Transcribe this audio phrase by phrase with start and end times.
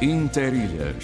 [0.00, 1.02] Interilhas.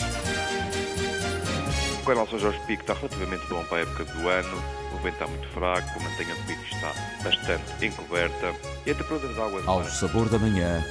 [2.01, 4.63] O canal São Jorge Pico está relativamente bom para a época do ano.
[4.93, 6.93] O vento está muito fraco, a mantenha do pico está
[7.25, 8.55] bastante encoberta
[8.87, 9.67] e a temperatura das águas...
[9.67, 10.85] Ao sabor da manhã,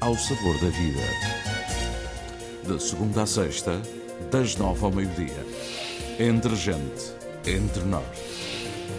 [0.00, 1.02] ao sabor da vida.
[2.66, 3.78] De segunda a sexta,
[4.30, 5.46] das nove ao meio-dia.
[6.18, 7.12] Entre gente,
[7.44, 8.04] entre nós.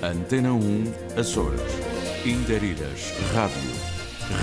[0.03, 1.62] Antena 1, Açores.
[2.23, 3.71] Interilhas, Rádio.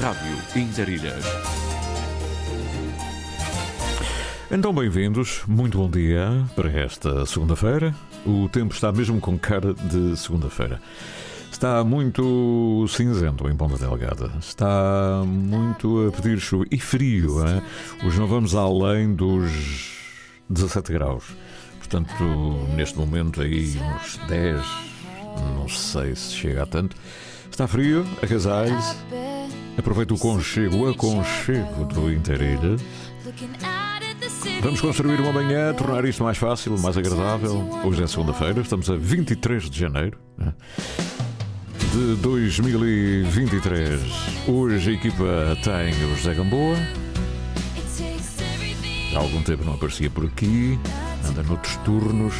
[0.00, 1.51] Rádio Interilhas.
[4.54, 7.94] Então, bem-vindos, muito bom dia para esta segunda-feira.
[8.26, 10.78] O tempo está mesmo com cara de segunda-feira.
[11.50, 14.30] Está muito cinzento em Ponta Delgada.
[14.38, 17.42] Está muito a pedir chuva e frio.
[17.48, 17.62] Hein?
[18.04, 19.50] Hoje não vamos além dos
[20.50, 21.24] 17 graus.
[21.78, 22.22] Portanto,
[22.76, 24.62] neste momento aí uns 10,
[25.56, 26.94] não sei se chega a tanto.
[27.50, 28.96] Está frio, agasalhe-se.
[29.78, 32.76] Aproveite o conchego, o aconchego do Interilha.
[34.62, 37.68] Vamos construir uma manhã, tornar isto mais fácil, mais agradável.
[37.84, 40.54] Hoje é segunda-feira, estamos a 23 de janeiro né?
[41.90, 44.00] de 2023.
[44.46, 45.24] Hoje a equipa
[45.64, 46.76] tem o José Gamboa.
[49.12, 50.78] Há algum tempo não aparecia por aqui,
[51.28, 52.34] anda noutros turnos.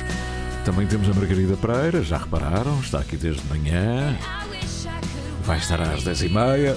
[0.65, 4.17] Também temos a Margarida Pereira, já repararam, está aqui desde manhã.
[5.43, 6.77] Vai estar às 10h30.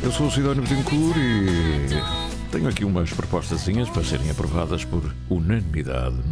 [0.00, 6.14] Eu sou o Sidónio Betancourt e tenho aqui umas propostazinhas para serem aprovadas por unanimidade.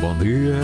[0.00, 0.58] Bom dia.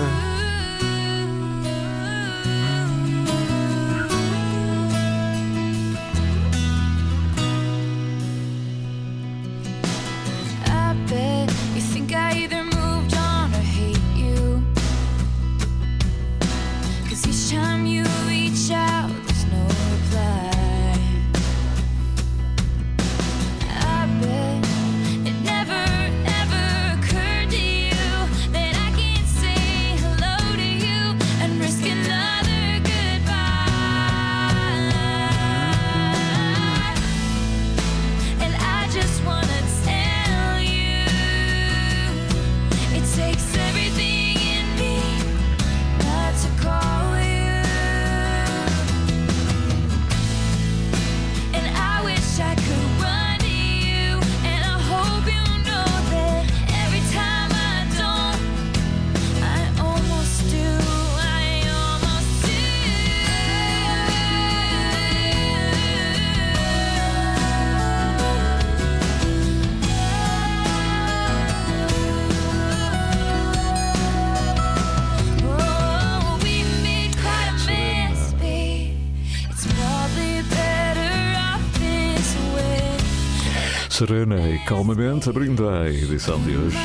[84.05, 86.77] Serena e calmamente abrindo a edição de hoje.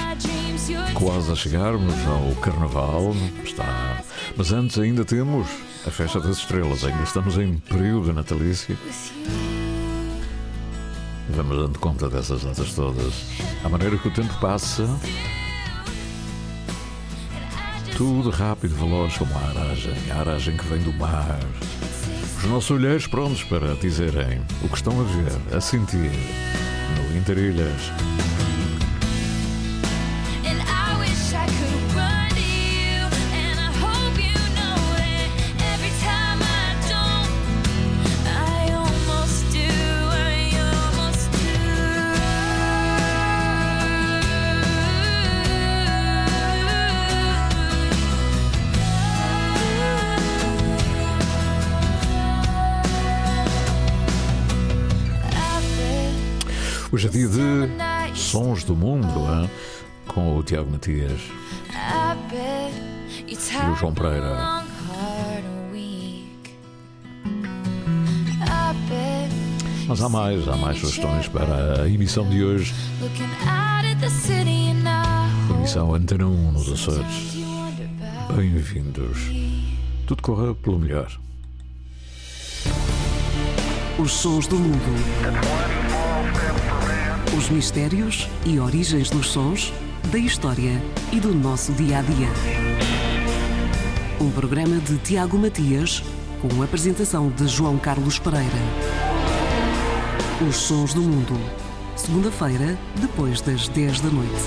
[0.93, 3.11] Quase a chegarmos ao Carnaval.
[3.43, 4.03] Está.
[4.35, 5.47] Mas antes ainda temos
[5.87, 6.83] a Festa das Estrelas.
[6.83, 8.77] Ainda estamos em período natalício.
[11.29, 13.25] Vamos dando conta dessas datas todas.
[13.63, 14.87] À maneira que o tempo passa,
[17.97, 19.95] tudo rápido, veloz como a aragem.
[20.11, 21.39] A aragem que vem do mar.
[22.37, 26.11] Os nossos olheiros prontos para dizerem o que estão a ver, a sentir
[27.17, 28.36] Interilhas.
[58.37, 59.49] Sons do Mundo, hein?
[60.07, 61.19] com o Tiago Matias.
[63.25, 63.35] E
[63.71, 64.63] o João Pereira.
[69.87, 72.75] Mas há mais, há mais sugestões para a emissão de hoje.
[75.49, 77.37] Emissão Antena 1 nos Açores.
[78.35, 79.17] Bem-vindos.
[80.05, 81.11] Tudo corra pelo melhor.
[83.97, 85.76] Os sons do mundo.
[87.37, 89.71] Os mistérios e origens dos sons,
[90.11, 90.81] da história
[91.13, 92.27] e do nosso dia a dia.
[94.19, 96.01] Um programa de Tiago Matias,
[96.41, 98.47] com a apresentação de João Carlos Pereira.
[100.49, 101.35] Os sons do mundo.
[101.95, 104.43] Segunda-feira, depois das 10 da noite.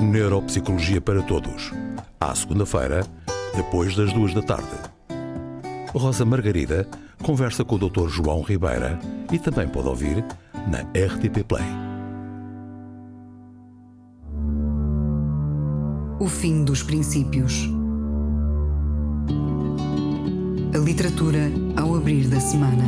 [0.00, 1.70] Neuropsicologia para Todos.
[2.20, 3.06] À segunda-feira,
[3.54, 4.66] depois das duas da tarde.
[5.94, 6.88] Rosa Margarida
[7.28, 8.08] conversa com o Dr.
[8.08, 8.98] João Ribeira
[9.30, 10.24] e também pode ouvir
[10.66, 11.62] na RTP Play.
[16.18, 17.68] O fim dos princípios.
[20.74, 22.84] A literatura ao abrir da semana.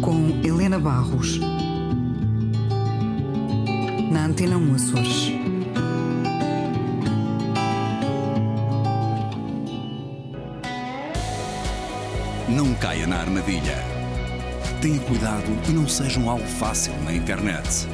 [0.00, 1.40] Com Helena Barros.
[4.12, 5.45] Na Antena 1 Açores.
[12.56, 13.76] Não caia na armadilha.
[14.80, 17.86] Tenha cuidado e não seja um alvo fácil na internet.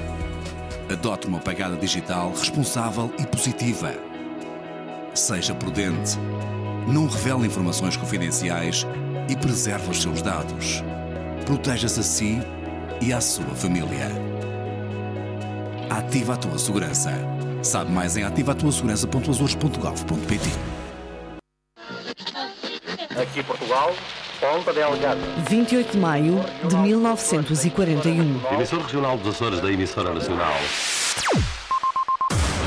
[0.89, 3.93] Adote uma pegada digital responsável e positiva.
[5.15, 6.17] Seja prudente.
[6.87, 8.87] Não revele informações confidenciais
[9.29, 10.85] e preserve os seus dados.
[11.45, 12.39] Proteja-se a si
[13.01, 14.13] e à sua família.
[15.91, 17.11] Ativa a tua segurança.
[17.65, 20.51] Sabe mais em ativatuasegurança.azores.gov.pt
[23.21, 23.93] Aqui Portugal.
[25.49, 28.41] 28 de maio de 1941.
[28.53, 30.53] Emissor regional dos Açores da emissora nacional.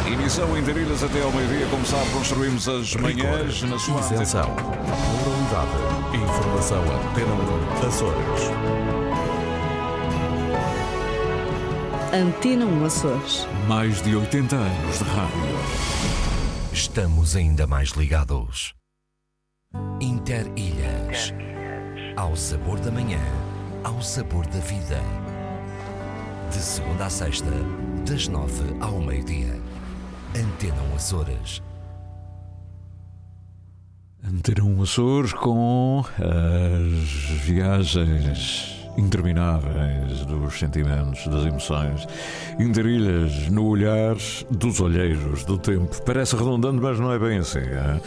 [0.07, 1.67] Emissão em Darilhas até ao meio-dia.
[1.69, 4.55] Como sabe, construímos as manhãs na sua Isenção.
[4.55, 6.15] Moralidade.
[6.15, 7.33] Informação Antena
[7.83, 8.41] 1 Açores.
[12.13, 13.47] Antena 1 Açores.
[13.67, 15.39] Mais de 80 anos de rádio.
[16.71, 18.73] Estamos ainda mais ligados.
[19.99, 21.33] Interilhas.
[22.15, 23.19] Ao sabor da manhã,
[23.83, 25.01] ao sabor da vida.
[26.49, 27.51] De segunda a sexta,
[28.07, 29.59] das nove ao meio-dia.
[30.33, 31.61] Antena 1 Açores.
[34.23, 42.07] Antena 1 Açores com as viagens intermináveis dos sentimentos, das emoções,
[42.57, 44.15] interilhas no olhar
[44.49, 46.01] dos olheiros do tempo.
[46.03, 47.59] Parece redundante, mas não é bem assim.
[47.59, 47.99] é?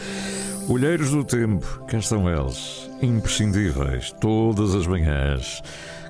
[0.67, 5.61] Olheiros do tempo, cá estão eles, imprescindíveis, todas as manhãs.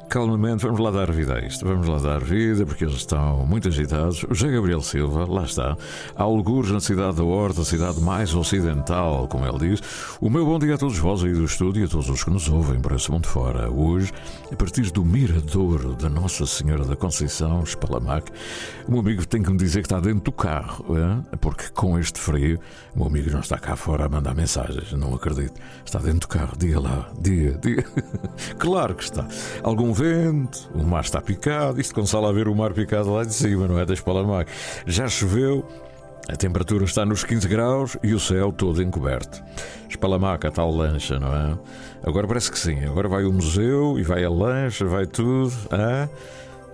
[0.10, 1.64] Calmamente, vamos lá dar vida a isto.
[1.64, 4.24] Vamos lá dar vida, porque eles estão muito agitados.
[4.24, 5.78] O José Gabriel Silva, lá está,
[6.16, 10.18] algures na cidade da Horta, a cidade mais ocidental, como ele diz.
[10.20, 12.32] O meu bom dia a todos vós aí do estúdio e a todos os que
[12.32, 13.70] nos ouvem por esse mundo fora.
[13.70, 14.12] Hoje,
[14.52, 18.32] a partir do Miradouro da Nossa Senhora da Conceição, Espalamac,
[18.88, 21.38] o meu amigo tem que me dizer que está dentro do carro, é?
[21.38, 22.60] porque com este frio,
[22.96, 25.54] o meu amigo não está cá fora a mandar mensagens, não acredito.
[25.86, 27.86] Está dentro do carro, diga lá, diga, diga.
[28.58, 29.28] claro que está.
[29.62, 33.26] Algum vento, o mar está picado, isto com sala a ver o mar picado lá
[33.26, 33.86] de cima, não é?
[33.86, 34.50] Da Espalamac.
[34.86, 35.68] Já choveu,
[36.30, 39.44] a temperatura está nos 15 graus e o céu todo encoberto.
[39.90, 41.58] Espalamaca, tal lancha, não é?
[42.02, 42.86] Agora parece que sim.
[42.86, 45.54] Agora vai o museu e vai a lancha, vai tudo.
[45.70, 46.08] Hã?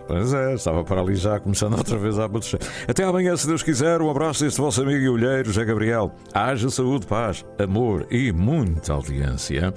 [0.08, 2.60] Pois é, estava para ali já, começando outra vez a abatecer.
[2.88, 4.02] Até amanhã, se Deus quiser.
[4.02, 6.12] Um abraço deste vosso amigo e olheiro, José Gabriel.
[6.32, 9.74] Haja saúde, paz, amor e muita audiência.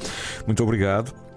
[0.46, 1.27] Muito obrigado.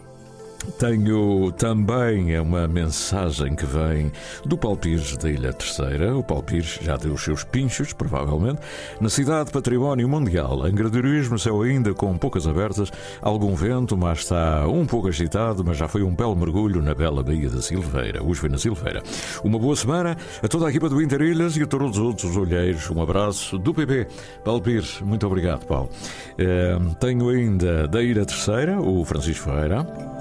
[0.77, 4.11] Tenho também uma mensagem que vem
[4.45, 6.15] do Paulo Pires da Ilha Terceira.
[6.15, 8.59] O Paulo Pires já deu os seus pinchos, provavelmente.
[8.99, 12.91] Na cidade Património Mundial, Angradorismo, céu ainda com poucas abertas,
[13.21, 17.23] algum vento, mas está um pouco agitado, mas já foi um belo mergulho na bela
[17.23, 18.23] Baía da Silveira.
[18.23, 19.01] Hoje foi na Silveira.
[19.43, 22.89] Uma boa semana a toda a equipa do Interilhas e a todos os outros olheiros.
[22.89, 24.07] Um abraço do PP.
[24.43, 25.89] Paulo Pires, muito obrigado, Paulo.
[26.37, 30.20] Eh, tenho ainda da Ilha Terceira, o Francisco Ferreira.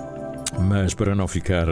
[0.59, 1.67] Mas para não ficar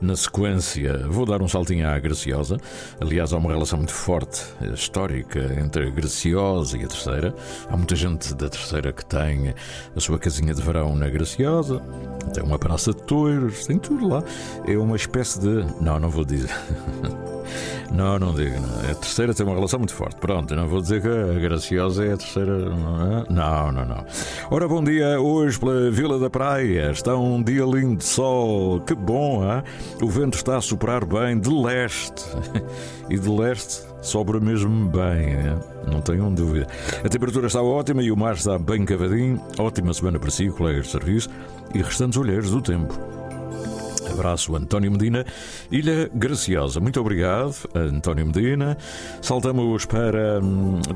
[0.00, 2.56] na sequência, vou dar um saltinho à Graciosa.
[3.00, 7.34] Aliás, há uma relação muito forte, eh, histórica, entre a Graciosa e a Terceira.
[7.68, 9.54] Há muita gente da Terceira que tem
[9.94, 11.80] a sua casinha de verão na Graciosa,
[12.32, 14.22] tem uma praça de touros, tem tudo lá.
[14.66, 15.64] É uma espécie de.
[15.80, 16.50] Não, não vou dizer.
[17.92, 18.56] Não, não digo.
[18.60, 18.90] Não.
[18.90, 20.16] A terceira tem uma relação muito forte.
[20.16, 22.58] Pronto, não vou dizer que a Graciosa é a terceira.
[22.58, 23.24] Não, é?
[23.30, 24.06] não, não, não.
[24.50, 26.90] Ora, bom dia hoje pela Vila da Praia.
[26.90, 28.80] Está um dia lindo de sol.
[28.80, 29.62] Que bom, hein?
[30.00, 32.24] O vento está a soprar bem de leste.
[33.10, 35.36] E de leste sobra mesmo bem,
[35.90, 36.66] não tenham dúvida.
[37.04, 39.40] A temperatura está ótima e o mar está bem cavadinho.
[39.58, 41.28] Ótima semana para si, colegas de serviço
[41.74, 42.98] e restantes olheiros do tempo.
[44.14, 45.24] Abraço, António Medina,
[45.70, 46.80] Ilha Graciosa.
[46.80, 48.78] Muito obrigado, António Medina.
[49.20, 50.40] Saltamos para,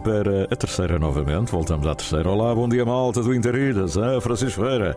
[0.03, 1.51] para a terceira novamente.
[1.51, 2.31] Voltamos à terceira.
[2.31, 3.99] Olá, bom dia, malta do Interilhas.
[3.99, 4.97] Ah, Francisco Feira,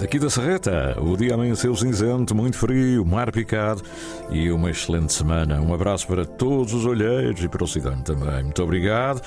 [0.00, 0.96] daqui da Serreta.
[1.00, 3.82] O dia amanheceu cinzento, muito frio, mar picado
[4.30, 5.60] e uma excelente semana.
[5.60, 8.44] Um abraço para todos os olheiros e para o Cidano também.
[8.44, 9.22] Muito obrigado.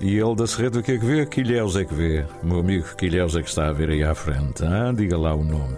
[0.00, 1.26] E ele da Serreta, o que é que vê?
[1.26, 2.24] Quilhéus é que vê.
[2.42, 4.64] Meu amigo Quilhéus é que está a ver aí à frente.
[4.64, 5.76] Ah, diga lá o nome.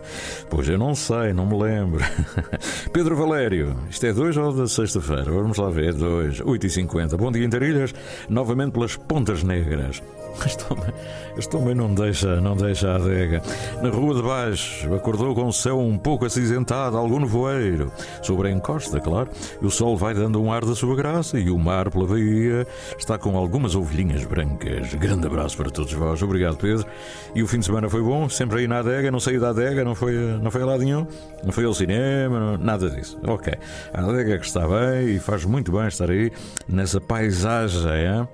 [0.49, 2.05] Pois eu não sei, não me lembro.
[2.93, 5.25] Pedro Valério, isto é 2 ou da sexta-feira?
[5.25, 7.93] Vamos lá ver, 2, 8 e 50 Bom dia, Interilhas,
[8.29, 10.01] novamente pelas Pontas Negras.
[11.37, 13.41] Este homem não deixa, não deixa a adega.
[13.83, 17.91] Na rua de baixo, acordou com o céu um pouco acinzentado, algum nevoeiro.
[18.23, 19.31] Sobre a encosta, claro,
[19.63, 22.67] o sol vai dando um ar da sua graça e o mar pela baía
[22.99, 24.93] está com algumas ovelhinhas brancas.
[24.95, 26.23] Grande abraço para todos vós.
[26.23, 26.87] Obrigado, Pedro.
[27.35, 29.83] E o fim de semana foi bom, sempre aí na adega, não saí da adega,
[29.85, 31.07] não foi, não foi a lado nenhum,
[31.43, 33.19] não foi ao cinema, não- nada disso.
[33.27, 33.55] Ok.
[33.95, 36.31] A adega que está bem e faz muito bem estar aí
[36.69, 38.29] nessa paisagem, hein?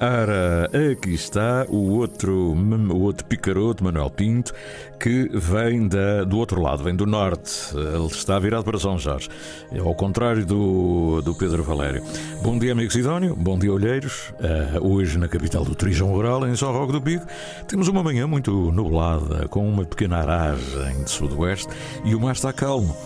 [0.00, 4.52] Ora, aqui está o outro, o outro picaroto, Manuel Pinto,
[4.98, 7.70] que vem da, do outro lado, vem do norte.
[7.74, 9.28] Ele está virado para São Jorge,
[9.70, 12.02] É ao contrário do, do Pedro Valério.
[12.42, 14.32] Bom dia, amigo Sidónio, bom dia, olheiros.
[14.40, 17.26] Ah, hoje, na capital do turismo rural, em São Roque do Pico,
[17.68, 21.68] temos uma manhã muito nublada, com uma pequena aragem de sudoeste
[22.04, 22.96] e o mar está calmo.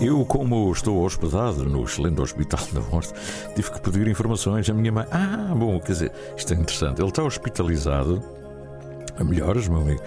[0.00, 3.12] Eu, como estou hospedado no excelente Hospital da Morte,
[3.56, 5.04] tive que pedir informações à minha mãe.
[5.10, 7.00] Ah, bom, quer dizer, isto é interessante.
[7.00, 8.22] Ele está hospitalizado.
[9.18, 10.00] A melhoras, meu amigo.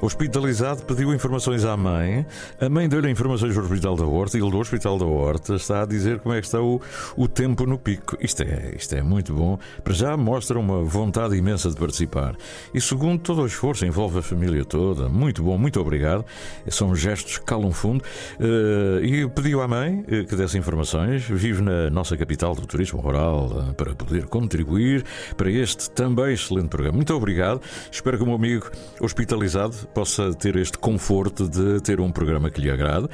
[0.00, 2.24] Hospitalizado, pediu informações à mãe.
[2.60, 5.82] A mãe deu-lhe informações do Hospital da Horta e ele do Hospital da Horta está
[5.82, 6.80] a dizer como é que está o,
[7.16, 8.16] o tempo no pico.
[8.20, 9.58] Isto é, isto é muito bom.
[9.82, 12.36] Para já mostra uma vontade imensa de participar.
[12.72, 15.08] E segundo, todo o esforço envolve a família toda.
[15.08, 16.24] Muito bom, muito obrigado.
[16.68, 18.04] São gestos que calam fundo.
[18.38, 21.24] Eh, e pediu à mãe eh, que desse informações.
[21.24, 25.04] Vive na nossa capital do turismo rural eh, para poder contribuir
[25.36, 26.94] para este também excelente programa.
[26.94, 27.60] Muito obrigado.
[27.90, 32.60] Espero que o meu amigo hospitalizado possa ter este conforto de ter um programa que
[32.60, 33.08] lhe agrade.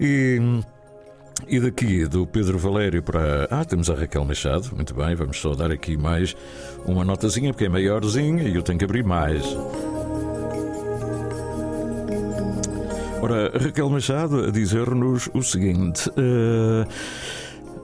[0.00, 0.40] E.
[1.48, 3.48] E daqui do Pedro Valério para.
[3.50, 6.36] Ah, temos a Raquel Machado, muito bem, vamos só dar aqui mais
[6.86, 9.42] uma notazinha, porque é maiorzinha e eu tenho que abrir mais.
[13.22, 16.86] Ora, Raquel Machado a dizer-nos o seguinte: eh,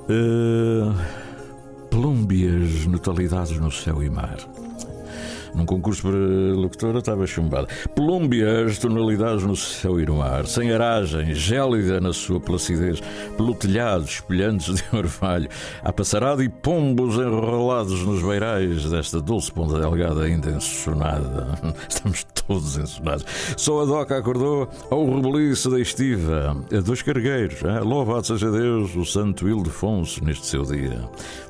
[0.09, 0.93] eh,
[1.91, 4.37] Plúmbias notalidades no céu e mar.
[5.55, 7.69] Num concurso para locutora estava chumbada.
[7.95, 13.01] Plúmbias, tonalidades no céu e no ar, sem aragem, gélida na sua placidez,
[13.37, 15.49] pelo telhado, espelhantes de orvalho,
[15.83, 21.59] à passarada e pombos enrolados nos beirais desta doce ponta delgada ainda ensonada.
[21.89, 23.25] Estamos todos ensonados.
[23.57, 27.63] Só a Doca acordou ao rebeliço da estiva, a dois cargueiros.
[27.63, 27.81] hein?
[27.85, 30.99] Louvado seja Deus, o Santo Ildefonso, neste seu dia.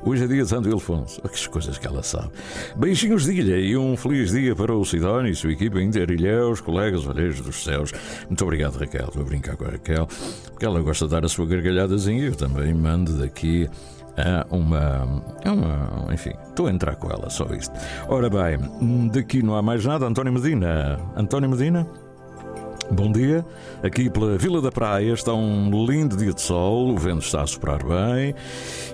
[0.03, 1.21] Hoje é dia de Santo Ildefonso.
[1.23, 2.29] Oh, que coisas que ela sabe.
[2.75, 7.07] Beijinhos de ilha e um feliz dia para o Sidónio e sua equipa Interilhéus, colegas
[7.07, 7.93] olheiros dos céus.
[8.27, 9.09] Muito obrigado, Raquel.
[9.15, 10.07] A brincar com a Raquel,
[10.51, 12.25] porque ela gosta de dar a sua gargalhadazinha.
[12.25, 13.69] Eu também mando daqui
[14.49, 16.13] uma, a uma.
[16.13, 17.73] Enfim, estou a entrar com ela, só isto.
[18.07, 18.59] Ora bem,
[19.11, 20.05] daqui não há mais nada.
[20.05, 20.99] António Medina.
[21.15, 21.87] António Medina?
[22.91, 23.45] Bom dia,
[23.83, 27.47] aqui pela Vila da Praia está um lindo dia de sol, o vento está a
[27.47, 28.33] soprar bem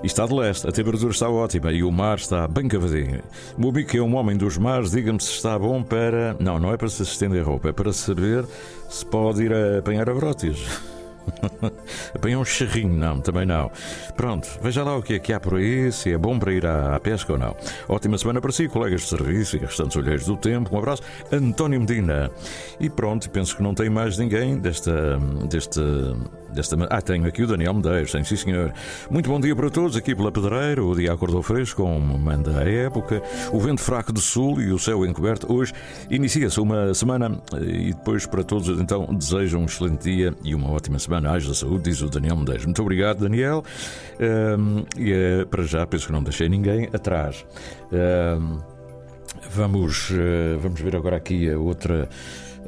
[0.04, 3.22] e está de leste, a temperatura está ótima e o mar está bem cavadinho.
[3.58, 6.36] O é um homem dos mares, diga-me se está bom para.
[6.42, 8.46] Não, não é para se estender a roupa, é para saber
[8.90, 10.95] se pode ir a apanhar abrótios.
[12.14, 13.72] Apanhar um charrinho, não, também não.
[14.16, 16.66] Pronto, veja lá o que é que há por aí, se é bom para ir
[16.66, 17.56] à, à pesca ou não.
[17.88, 20.76] Ótima semana para si, colegas de serviço e restantes olheiros do tempo.
[20.76, 21.02] Um abraço,
[21.32, 22.32] António Medina.
[22.80, 25.18] E pronto, penso que não tem mais ninguém desta.
[25.50, 25.82] desta
[26.56, 26.78] Desta...
[26.90, 28.74] Ah, tenho aqui o Daniel Medeiros, tem sim senhor.
[29.10, 30.82] Muito bom dia para todos, aqui pela Pedreira.
[30.82, 33.22] O dia acordou fresco, como manda a época.
[33.52, 35.52] O vento fraco do sul e o céu encoberto.
[35.52, 35.74] Hoje
[36.10, 40.98] inicia-se uma semana e depois para todos, então, desejo um excelente dia e uma ótima
[40.98, 41.32] semana.
[41.32, 42.66] Haja saúde, diz o Daniel Medeiros.
[42.66, 43.64] Muito obrigado, Daniel.
[44.20, 47.46] Ahm, e eh, para já, penso que não deixei ninguém atrás.
[47.92, 48.60] Ahm,
[49.52, 52.08] vamos, eh, vamos ver agora aqui a outra.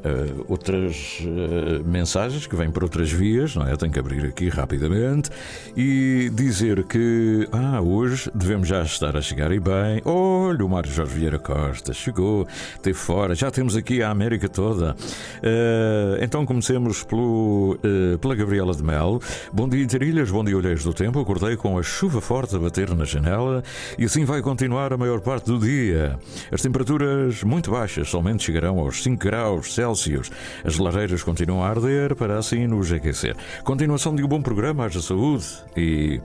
[0.07, 3.73] Uh, outras uh, mensagens que vêm por outras vias, não é?
[3.73, 5.29] Eu tenho que abrir aqui rapidamente
[5.75, 10.01] e dizer que ah, hoje devemos já estar a chegar e bem.
[10.05, 14.93] Olha, o Mário Jorge Vieira Costa chegou, esteve fora, já temos aqui a América toda.
[14.93, 17.77] Uh, então comecemos pelo,
[18.21, 19.19] pela Gabriela de Mel.
[19.51, 21.19] Bom dia, Interilhas, bom dia, Olheiros do Tempo.
[21.19, 23.61] Acordei com a chuva forte a bater na janela
[23.97, 26.17] e assim vai continuar a maior parte do dia.
[26.51, 29.96] As temperaturas muito baixas somente chegarão aos 5 graus Celsius.
[30.63, 33.35] As lareiras continuam a arder para assim nos aquecer.
[33.63, 36.21] Continuação de um bom programa, haja saúde e,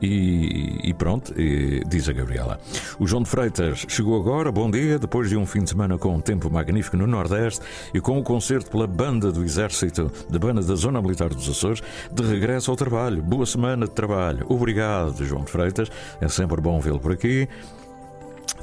[0.00, 2.60] e, e pronto, e, diz a Gabriela.
[2.98, 6.14] O João de Freitas chegou agora, bom dia, depois de um fim de semana com
[6.14, 7.60] um tempo magnífico no Nordeste
[7.94, 11.82] e com o concerto pela banda do Exército, da banda da Zona Militar dos Açores,
[12.12, 13.22] de regresso ao trabalho.
[13.22, 14.46] Boa semana de trabalho.
[14.48, 15.90] Obrigado, João de Freitas.
[16.20, 17.48] É sempre bom vê-lo por aqui.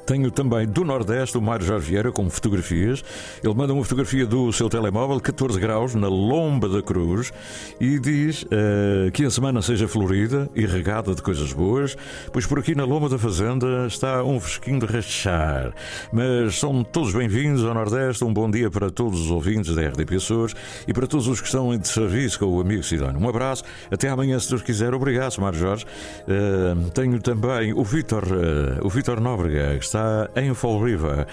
[0.06, 3.04] Tenho também do Nordeste o Mário Jorge Vieira com fotografias.
[3.42, 7.32] Ele manda uma fotografia do seu telemóvel, 14 graus, na Lomba da Cruz,
[7.80, 11.96] e diz eh, que a semana seja florida e regada de coisas boas,
[12.34, 15.74] pois por aqui na Lomba da Fazenda está um fresquinho de rachar.
[16.12, 18.26] Mas são todos bem-vindos ao Nordeste.
[18.26, 20.54] Um bom dia para todos os ouvintes da RDP Açores
[20.86, 23.22] e para todos os que estão de serviço com o amigo Sidónio.
[23.22, 24.94] Um abraço, até amanhã, se Deus quiser.
[24.94, 25.86] Obrigado, Mário Jorge.
[26.28, 31.28] Eh, tenho também o Vítor, eh, o Vítor Nóbrega, que está em Fall River.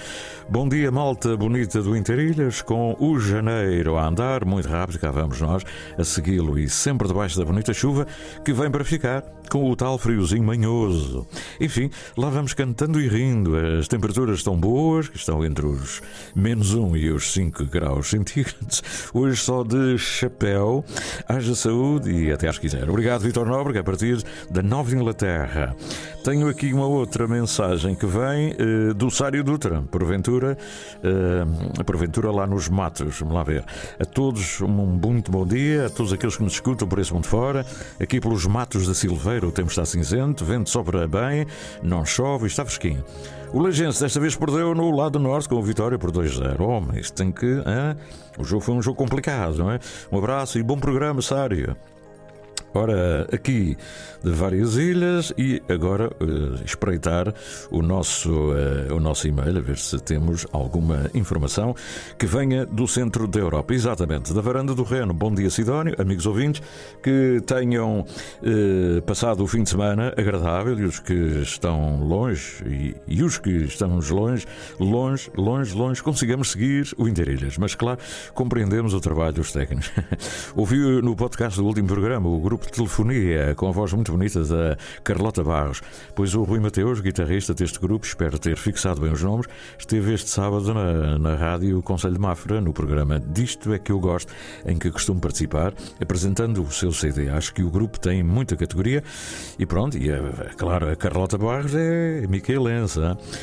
[0.50, 5.40] Bom dia, malta bonita do Interilhas, com o janeiro a andar muito rápido, cá vamos
[5.40, 5.64] nós
[5.96, 8.06] a segui-lo e sempre debaixo da bonita chuva
[8.44, 11.26] que vem para ficar, com o tal friozinho manhoso.
[11.60, 13.56] Enfim, lá vamos cantando e rindo.
[13.56, 16.00] As temperaturas estão boas, que estão entre os
[16.36, 18.82] menos 1 e os 5 graus centígrados.
[19.12, 20.84] Hoje só de chapéu.
[21.28, 22.88] Haja saúde e até às quiser.
[22.88, 25.74] Obrigado, Vitor Nóbrega, a partir da Nova Inglaterra.
[26.22, 30.56] Tenho aqui uma outra mensagem que vem eh, do Sário Dutra, porventura,
[31.02, 33.18] eh, porventura lá nos matos.
[33.18, 33.64] Vamos lá ver.
[33.98, 37.26] A todos um muito bom dia, a todos aqueles que nos escutam por esse mundo
[37.26, 37.64] fora.
[38.00, 41.46] Aqui pelos matos da Silveira o tempo está cinzento, vento sopra bem,
[41.82, 43.04] não chove e está fresquinho.
[43.52, 46.60] O Lagense desta vez perdeu no lado norte com a vitória por 2-0.
[46.60, 47.46] Oh, mas tem que.
[47.66, 47.96] hã?
[48.38, 49.80] O jogo foi um jogo complicado, não é?
[50.12, 51.76] Um abraço e bom programa, Sário.
[52.72, 53.76] Ora, aqui
[54.22, 57.34] de várias ilhas e agora eh, espreitar
[57.68, 61.74] o nosso, eh, o nosso e-mail, a ver se temos alguma informação
[62.16, 63.74] que venha do centro da Europa.
[63.74, 65.12] Exatamente, da Varanda do Reno.
[65.12, 66.62] Bom dia, Sidónio, amigos ouvintes,
[67.02, 68.04] que tenham
[68.42, 73.36] eh, passado o fim de semana agradável e os que estão longe e, e os
[73.36, 74.46] que estamos longe,
[74.78, 77.58] longe, longe, longe, consigamos seguir o Interilhas.
[77.58, 77.98] Mas, claro,
[78.32, 79.90] compreendemos o trabalho dos técnicos.
[80.54, 84.42] Ouvi no podcast do último programa o grupo de telefonia com a voz muito bonita
[84.44, 85.80] da Carlota Barros,
[86.14, 89.46] pois o Rui Mateus, guitarrista deste grupo, espero ter fixado bem os nomes,
[89.78, 93.98] esteve este sábado na, na rádio Conselho de Mafra, no programa Disto é que eu
[93.98, 94.32] gosto,
[94.64, 97.28] em que costumo participar, apresentando o seu CD.
[97.28, 99.02] Acho que o grupo tem muita categoria
[99.58, 100.18] e pronto, e é,
[100.56, 103.00] claro, a Carlota Barros é miquelense.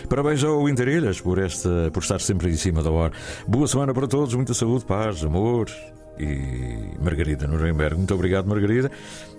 [0.09, 3.13] Parabéns ao Interilhas por, esta, por estar sempre em cima da hora.
[3.47, 5.67] Boa semana para todos, muita saúde, paz, amor,
[6.19, 7.95] e Margarida Nuremberg.
[7.95, 8.91] Muito obrigado, Margarida.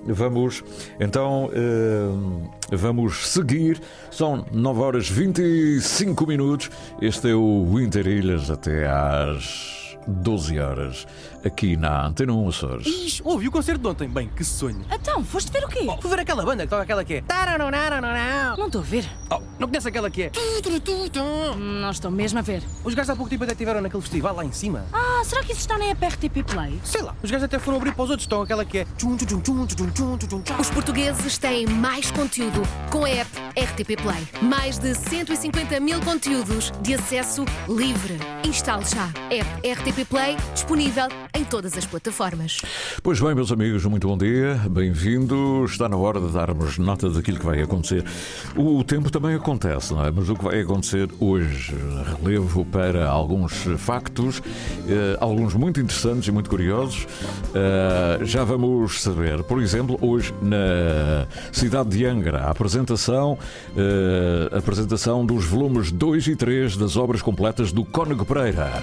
[0.07, 0.63] Vamos
[0.99, 3.81] então eh, vamos seguir.
[4.11, 6.71] São 9 horas 25 minutos.
[7.01, 9.78] Este é o Interilhas até às
[10.09, 11.07] 12 horas
[11.45, 12.87] aqui na Antena 1 Açores.
[12.87, 14.09] Ixi, ouvi o concerto de ontem.
[14.09, 14.85] Bem, que sonho.
[14.91, 15.87] Então, foste ver o quê?
[16.01, 17.25] Fui ver aquela banda que toca aquela que é.
[18.57, 19.05] Não estou a ver.
[19.31, 20.33] Oh, não conhece aquela que é.
[21.57, 22.63] Não estou mesmo a ver.
[22.85, 24.87] Os gajos há pouco tempo até estiveram naquele festival lá em cima.
[24.93, 26.81] Ah, será que isso está na app RTP Play?
[26.83, 28.25] Sei lá, os gajos até foram abrir para os outros.
[28.25, 28.87] Estão aquela que é.
[30.59, 34.29] Os portugueses têm mais conteúdo com a app RTP Play.
[34.41, 38.17] Mais de 150 mil conteúdos de acesso livre.
[38.47, 39.07] Instale já.
[39.35, 42.61] App RTP Play disponível em todas as plataformas.
[43.03, 45.73] Pois bem, meus amigos, muito bom dia, bem-vindos.
[45.73, 48.05] Está na hora de darmos nota daquilo que vai acontecer.
[48.55, 50.11] O tempo também acontece, não é?
[50.13, 51.75] Mas o que vai acontecer hoje,
[52.23, 54.41] relevo para alguns factos,
[54.89, 57.09] eh, alguns muito interessantes e muito curiosos.
[57.53, 63.37] Eh, já vamos saber, por exemplo, hoje na cidade de Angra, a apresentação,
[63.77, 68.83] eh, a apresentação dos volumes 2 e 3 das obras completas do Cónigo Pereira.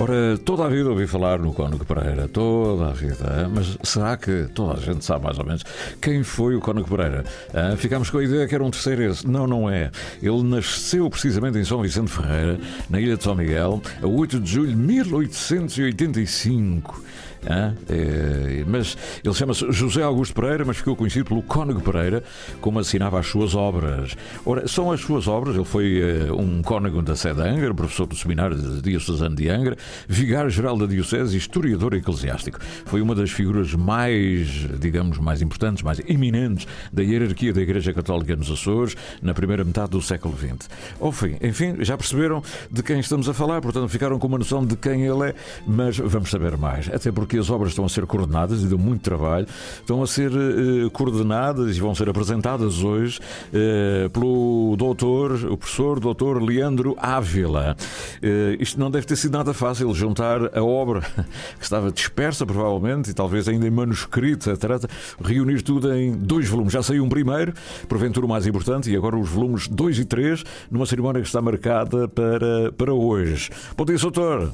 [0.00, 4.48] Ora, toda a vida ouvi falar no Cónigo Pereira, toda a vida, mas será que
[4.54, 5.62] toda a gente sabe mais ou menos
[6.00, 7.22] quem foi o Cónigo Pereira?
[7.52, 9.28] Ah, ficámos com a ideia que era um terceiro esse.
[9.28, 9.90] Não, não é.
[10.22, 14.50] Ele nasceu precisamente em São Vicente Ferreira, na ilha de São Miguel, a 8 de
[14.50, 17.04] julho de 1885.
[17.46, 22.22] É, mas ele chama-se José Augusto Pereira, mas ficou conhecido pelo Cónigo Pereira,
[22.60, 24.16] como assinava as suas obras.
[24.44, 25.54] Ora, são as suas obras.
[25.54, 29.48] Ele foi eh, um cónigo da sede de Angra, professor do seminário de Diocesano de
[29.48, 29.76] Angra,
[30.08, 32.58] vigário-geral da Diocese historiador eclesiástico.
[32.84, 34.48] Foi uma das figuras mais,
[34.78, 39.90] digamos, mais importantes, mais eminentes da hierarquia da Igreja Católica nos Açores na primeira metade
[39.90, 40.68] do século XX.
[41.00, 44.64] Ao fim, enfim, já perceberam de quem estamos a falar, portanto ficaram com uma noção
[44.64, 45.34] de quem ele é,
[45.66, 46.88] mas vamos saber mais.
[46.92, 49.46] Até porque as obras estão a ser coordenadas e deu muito trabalho,
[49.78, 53.20] estão a ser eh, coordenadas e vão ser apresentadas hoje
[53.52, 57.76] eh, pelo doutor, o professor doutor Leandro Ávila.
[58.22, 61.00] Eh, isto não deve ter sido nada fácil, juntar a obra
[61.58, 64.90] que estava dispersa, provavelmente, e talvez ainda em manuscrito, etc.,
[65.22, 66.72] reunir tudo em dois volumes.
[66.72, 67.52] Já saiu um primeiro,
[67.88, 71.40] porventura o mais importante, e agora os volumes 2 e 3, numa cerimónia que está
[71.40, 73.50] marcada para, para hoje.
[73.76, 74.52] Bom dia, doutor.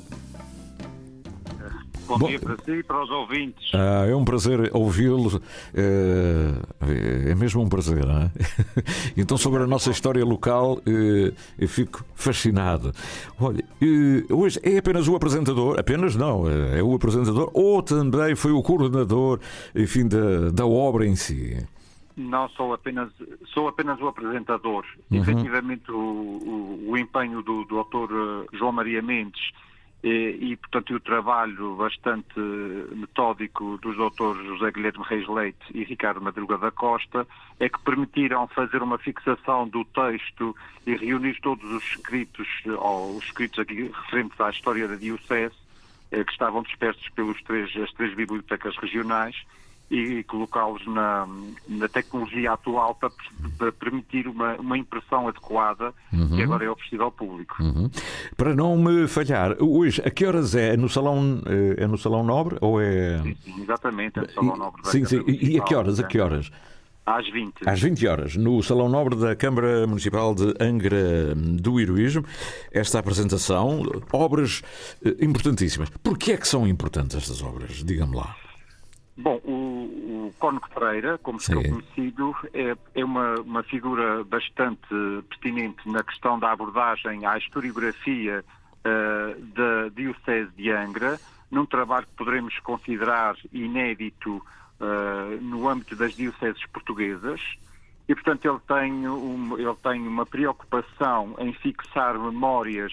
[2.06, 3.70] Bom, Bom, dia para si e para os ouvintes.
[3.74, 5.40] Ah, é um prazer ouvi-lo.
[5.74, 8.06] É, é mesmo um prazer.
[8.06, 8.30] Não é?
[9.16, 12.92] Então, sobre a nossa história local, eh, eu fico fascinado.
[13.40, 18.52] Olha, eh, hoje é apenas o apresentador, apenas não, é o apresentador, ou também foi
[18.52, 19.40] o coordenador,
[19.74, 21.56] enfim, da, da obra em si.
[22.16, 23.10] Não sou apenas,
[23.52, 24.84] sou apenas o apresentador.
[25.10, 25.20] Uhum.
[25.20, 28.08] Efetivamente, o, o, o empenho do, do autor
[28.52, 29.52] João Maria Mendes
[30.08, 35.82] eh, e, portanto, o trabalho bastante eh, metódico dos doutores José Guilherme Reis Leite e
[35.82, 37.26] Ricardo Madruga da Costa
[37.58, 40.54] é que permitiram fazer uma fixação do texto
[40.86, 45.56] e reunir todos os escritos, eh, ou os escritos aqui referentes à história da Diocese,
[46.12, 49.34] eh, que estavam dispersos pelas três, as três bibliotecas regionais
[49.90, 51.28] e colocá-los na,
[51.68, 53.10] na tecnologia atual para,
[53.56, 56.36] para permitir uma, uma impressão adequada Uhum.
[56.36, 57.62] que agora é oferecida ao público.
[57.62, 57.90] Uhum.
[58.36, 60.74] Para não me falhar, hoje, a que horas é?
[60.74, 63.22] É no Salão, eh, é no salão Nobre ou é.
[63.22, 65.22] Sim, exatamente, é o Salão Nobre Sim, sim.
[65.26, 65.98] E a que horas?
[66.00, 66.08] A né?
[66.08, 66.50] que horas?
[67.04, 67.68] Às 20.
[67.68, 72.24] Às 20 horas, no Salão Nobre da Câmara Municipal de Angra do Heroísmo,
[72.72, 74.62] esta apresentação, obras
[75.04, 75.88] eh, importantíssimas.
[76.02, 77.84] Porquê é que são importantes estas obras?
[77.84, 78.34] Diga-me lá.
[79.16, 79.52] Bom, o,
[80.46, 84.86] o Cónigo Pereira, como ficou conhecido, é, é uma, uma figura bastante
[85.28, 88.44] pertinente na questão da abordagem à historiografia
[88.84, 91.18] eh, da Diocese de Angra,
[91.50, 94.40] num trabalho que poderemos considerar inédito
[94.80, 97.40] eh, no âmbito das dioceses portuguesas.
[98.08, 102.92] E, portanto, ele tem, um- ele tem uma preocupação em fixar memórias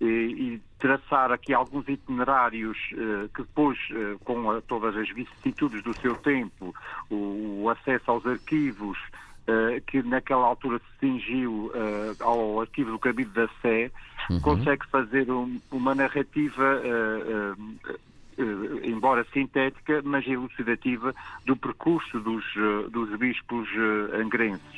[0.00, 5.82] e, e traçar aqui alguns itinerários eh, que depois, eh, com a- todas as vicissitudes
[5.82, 6.74] do seu tempo,
[7.08, 8.98] o, o acesso aos arquivos,
[9.46, 13.90] eh, que naquela altura se cingiu eh, ao arquivo do Cabido da Sé,
[14.28, 14.40] Uhum.
[14.40, 17.54] consegue fazer um- uma narrativa, eh,
[17.88, 17.96] eh,
[18.38, 21.14] eh, embora sintética, mas elucidativa,
[21.46, 24.76] do percurso dos, eh, dos bispos eh, angrenses.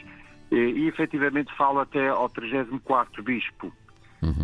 [0.52, 3.72] E, e efetivamente fala até ao 34º bispo.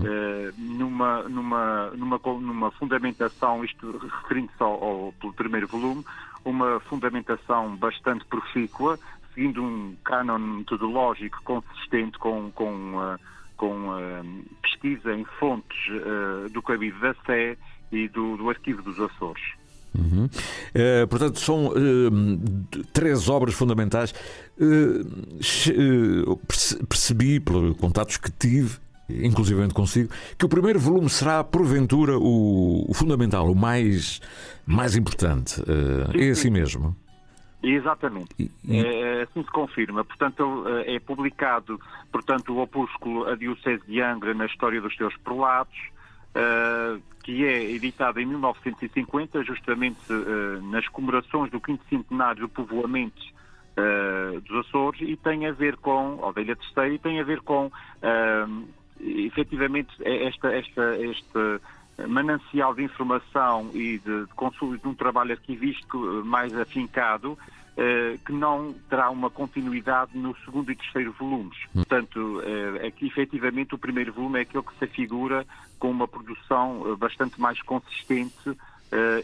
[0.05, 6.05] Eh, numa, numa, numa, numa fundamentação, isto referindo-se ao, ao- pelo primeiro volume,
[6.45, 8.99] uma fundamentação bastante profícua,
[9.35, 13.16] seguindo um cânon metodológico consistente com, com, eh,
[13.57, 14.23] com eh,
[14.62, 15.79] pesquisa em fontes
[16.53, 17.57] do Cabido da Sé
[17.90, 19.42] e do, do Arquivo dos Açores.
[19.95, 20.27] Uhum.
[21.11, 21.71] Portanto, são
[22.95, 24.14] três obras fundamentais.
[26.88, 28.79] Percebi, pelos contatos que tive,
[29.22, 34.20] inclusivamente consigo, que o primeiro volume será, porventura, o, o fundamental, o mais,
[34.66, 35.62] mais importante.
[35.62, 36.96] Eh, é assim mesmo.
[37.62, 38.51] Exatamente.
[38.68, 40.05] É, assim se confirma.
[40.05, 41.79] Portanto, é publicado
[42.12, 45.77] portanto, o opúsculo A Diocese de Angra na História dos Seus Prelados,
[46.35, 53.33] eh, que é editado em 1950, justamente eh, nas comemorações do quinto centenário do povoamento
[54.44, 57.40] dos Açores, e tem a ver com, ou da Ilha Terceira, e tem a ver
[57.40, 57.72] com,
[59.03, 61.61] efetivamente, esta, esta, este
[62.09, 67.38] manancial de informação e de, de consulta de um trabalho arquivístico eh, mais afincado,
[67.77, 71.57] eh, que não terá uma continuidade no segundo e terceiro volumes.
[71.73, 75.47] Portanto, eh, aqui efetivamente o primeiro volume é aquele que se afigura
[75.79, 78.57] com uma produção bastante mais consistente,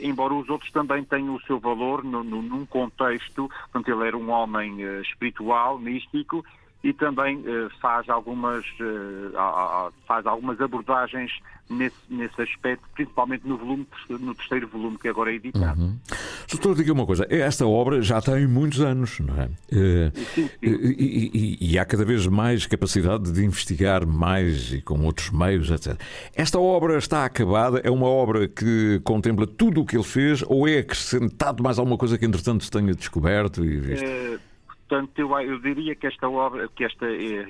[0.01, 4.17] embora os outros também tenham o seu valor no, no- num contexto, portanto ele era
[4.17, 6.43] um homem espiritual, místico,
[6.85, 11.33] e também eh, faz algumas eh, faz algumas abordagens
[11.69, 15.81] nesse, nesse aspecto, principalmente no volume no terceiro volume que agora é editado.
[15.83, 15.99] Uhum.
[16.51, 19.51] Doutor, diga uma coisa, esta obra já tem muitos anos, não é?
[19.71, 20.13] Eh,
[20.63, 25.31] E, e- e- e há cada vez mais capacidade de investigar mais e com outros
[25.31, 26.01] meios, etc.
[26.35, 27.81] Esta obra está acabada?
[27.85, 31.99] É uma obra que contempla tudo o que ele fez ou é acrescentado mais alguma
[31.99, 34.07] coisa que entretanto se tenha descoberto e visto?
[34.89, 37.45] Eh, portanto, eu, eu diria que esta obra, que esta eh,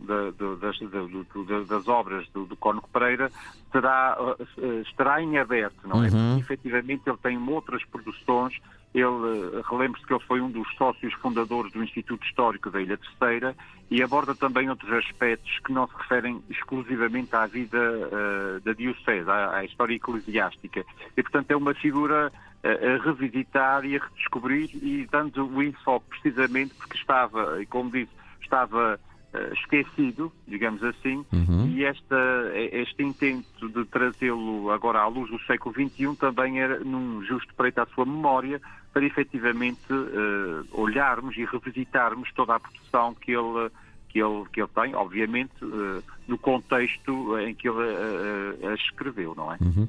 [0.00, 3.30] da- do- das, do- das obras do, do Cónigo Pereira
[3.72, 4.16] será,
[4.58, 6.08] eh, estará em aberto, não é?
[6.08, 6.36] Uhum.
[6.38, 8.54] Porque, efetivamente ele tem outras produções.
[8.92, 12.98] Ele, eh, relembre-se que ele foi um dos sócios fundadores do Instituto Histórico da Ilha
[12.98, 13.56] Terceira
[13.90, 19.30] e aborda também outros aspectos que não se referem exclusivamente à vida eh, da Diocese,
[19.30, 20.84] à, à história eclesiástica.
[21.16, 26.74] E, portanto, é uma figura a, revisitar e a redescobrir e dando o enfoque precisamente
[26.74, 28.10] porque estava, e como disse,
[28.42, 28.98] estava
[29.32, 31.24] eh, esquecido, digamos assim,
[31.68, 32.16] e esta,
[32.54, 37.78] este intento de trazê-lo agora à luz do século XXI também era num justo preito
[37.78, 38.60] à sua memória
[38.92, 43.70] para efetivamente eh, olharmos e revisitarmos toda a produção que ele,
[44.12, 48.74] que ele, que ele tem, obviamente, eh, no contexto em que ele eh, eh, a
[48.74, 49.56] escreveu, não é?
[49.60, 49.86] Uhum.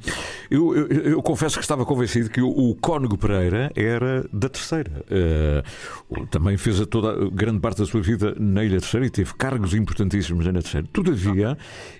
[0.49, 5.03] Eu, eu- eu confesso que estava convencido que o, o Cónigo Pereira era da Terceira.
[5.09, 5.63] Eh,
[6.29, 9.73] também fez a toda grande parte da sua vida na Ilha Terceira e teve cargos
[9.73, 10.87] importantíssimos na Ilha Terceira.
[10.93, 11.57] Todavia,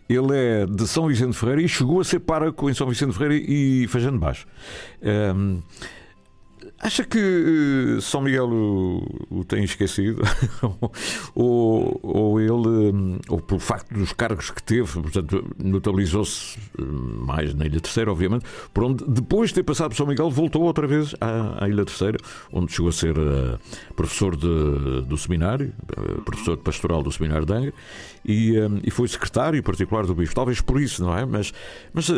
[0.07, 3.43] ele é de São Vicente Ferreira e chegou a ser pároco em São Vicente Ferreira
[3.47, 4.45] e de Baixo.
[5.01, 5.59] Ehm,
[6.83, 7.19] Acha que
[7.97, 10.21] eh, São Miguel o, o tem esquecido?
[11.35, 12.51] ou, ou ele,
[12.91, 18.11] hum, ou pelo facto dos cargos que teve, portanto, notabilizou-se hum, mais na Ilha Terceira,
[18.11, 21.69] obviamente, por onde, depois de ter passado por São Miguel, voltou outra vez à, à
[21.69, 22.17] Ilha Terceira,
[22.51, 23.57] onde chegou a ser eh,
[23.95, 27.73] professor de- do seminário, eh, professor de pastoral do seminário de Angra,
[28.25, 30.35] e, hum, e foi secretário particular do Bispo.
[30.35, 31.25] Talvez por isso, não é?
[31.25, 31.53] Mas,
[31.93, 32.13] mas eh,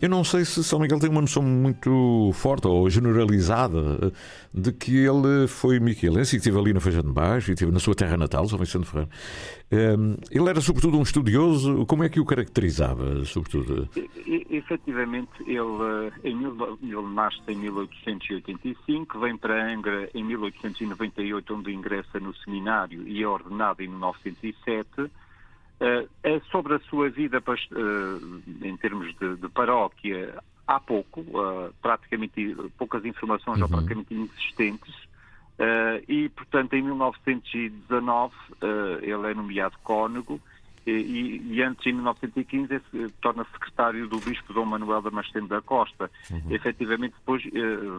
[0.00, 4.10] eu não sei se São Miguel tem uma noção muito forte ou generalizada eh,
[4.52, 7.70] de que ele foi miquelense e que esteve ali na Feijão de Baixo e esteve
[7.72, 9.10] na sua terra natal, São Vicente Ferreira.
[9.98, 11.84] Hum, Ele era, sobretudo, um estudioso.
[11.86, 13.88] Como é que o caracterizava, sobretudo?
[13.96, 21.72] E- Efetivamente, ele, eh, em ele nasce em 1885, vem para Angra em 1898, onde
[21.72, 25.10] ingressa no seminário e é ordenado em 1907.
[26.22, 31.24] É sobre a sua vida eh, em termos de, de paróquia, há pouco,
[31.82, 34.94] praticamente poucas informações ou praticamente inexistentes.
[36.08, 40.40] E, portanto, em 1919 eh, ele é nomeado cônego
[40.86, 45.48] e, e- e antes, em 1915, é se- torna secretário do Bispo Dom Manuel Damasceno
[45.48, 46.10] da Costa.
[46.50, 47.50] Efetivamente, depois eh,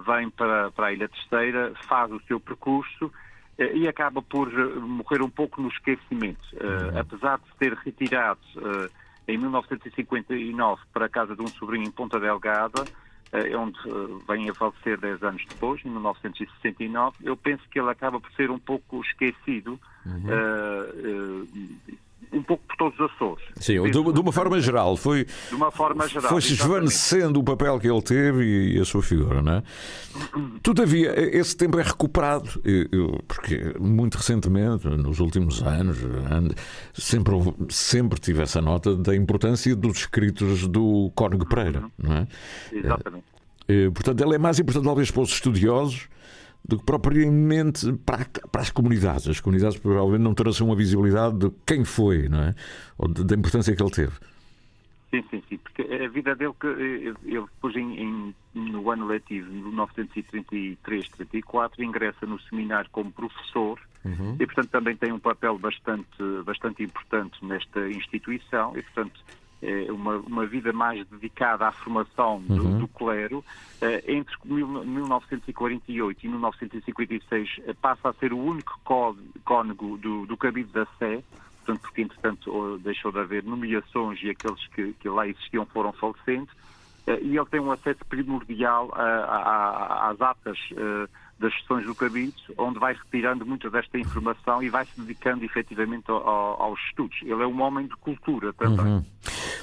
[0.06, 3.12] vem para, para a Ilha Terceira, faz o seu percurso
[3.58, 6.40] e acaba por eh, morrer um pouco no esquecimento.
[6.54, 8.90] Eh, Apesar de se ter retirado eh,
[9.28, 12.86] em 1959 para a casa de um sobrinho em Ponta Delgada,
[13.32, 17.90] eh, onde eh, vem a falecer 10 anos depois, em 1969, eu penso que ele
[17.90, 21.44] acaba por ser um pouco esquecido, eh,
[21.90, 21.94] eh,
[22.34, 23.44] um pouco por todos os Açores.
[23.56, 26.38] Sim, de, de uma forma geral, foi, De uma forma geral.
[26.38, 26.54] exatamente.
[26.54, 29.64] esvanecendo o papel que ele teve e, a sua figura, não é?
[30.62, 32.50] Todavia, esse tempo é recuperado,
[33.28, 35.98] porque muito recentemente, nos últimos anos,
[36.94, 37.34] sempre,
[37.70, 42.28] sempre tive essa nota da importância dos escritos do Cónigo Pereira, não é?
[42.72, 43.24] Exatamente.
[43.68, 46.08] Eh, Portanto, ele é mais importante, talvez, para os estudiosos
[46.68, 49.28] do que propriamente para, a- para as comunidades.
[49.28, 52.56] As comunidades provavelmente não terão assim uma visibilidade de quem foi, não é?
[52.98, 54.12] Ou de- da importância que ele teve.
[55.10, 59.08] Sim, sim, sim, porque a vida dele, que eh, ele depois em, em- no ano
[59.08, 63.80] letivo, em 1933-34, ingressa no seminário como professor
[64.40, 66.08] e, portanto, também tem um papel bastante,
[66.46, 69.34] bastante importante nesta instituição e, portanto, é
[69.92, 72.78] uma, uma vida mais dedicada à formação do, Uhum.
[72.80, 73.44] do clero.
[73.82, 78.74] Eh, Entre mil- 1948 e 1956 eh, passa a ser o único
[79.44, 81.24] cônego do, do Cabido da Sé,
[81.66, 86.50] portanto, porque, entretanto, deixou de haver nomeações e aqueles que, que lá existiam foram falecendo.
[87.08, 91.08] Eh, E ele tem um acesso primordial às atas eh,
[91.40, 96.10] das sessões do Cabido, onde vai retirando muita desta informação e vai se dedicando efetivamente
[96.10, 97.18] ao- ao- aos estudos.
[97.22, 98.86] Ele é um homem de cultura também.
[98.86, 99.06] Uhum.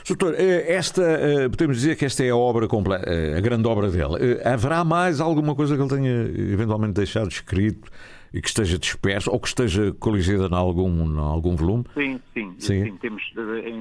[0.07, 3.67] Doutor, eh, esta, eh, podemos dizer que esta é a obra completa, eh, a grande
[3.67, 4.41] obra dele.
[4.45, 7.91] Haverá mais alguma coisa que ele tenha eventualmente deixado escrito
[8.33, 11.85] e que esteja disperso ou que esteja coligida em algum, em algum volume?
[11.95, 12.85] Sim, sim, Sim.
[12.85, 12.97] sim.
[12.99, 13.23] Temos
[13.65, 13.79] em,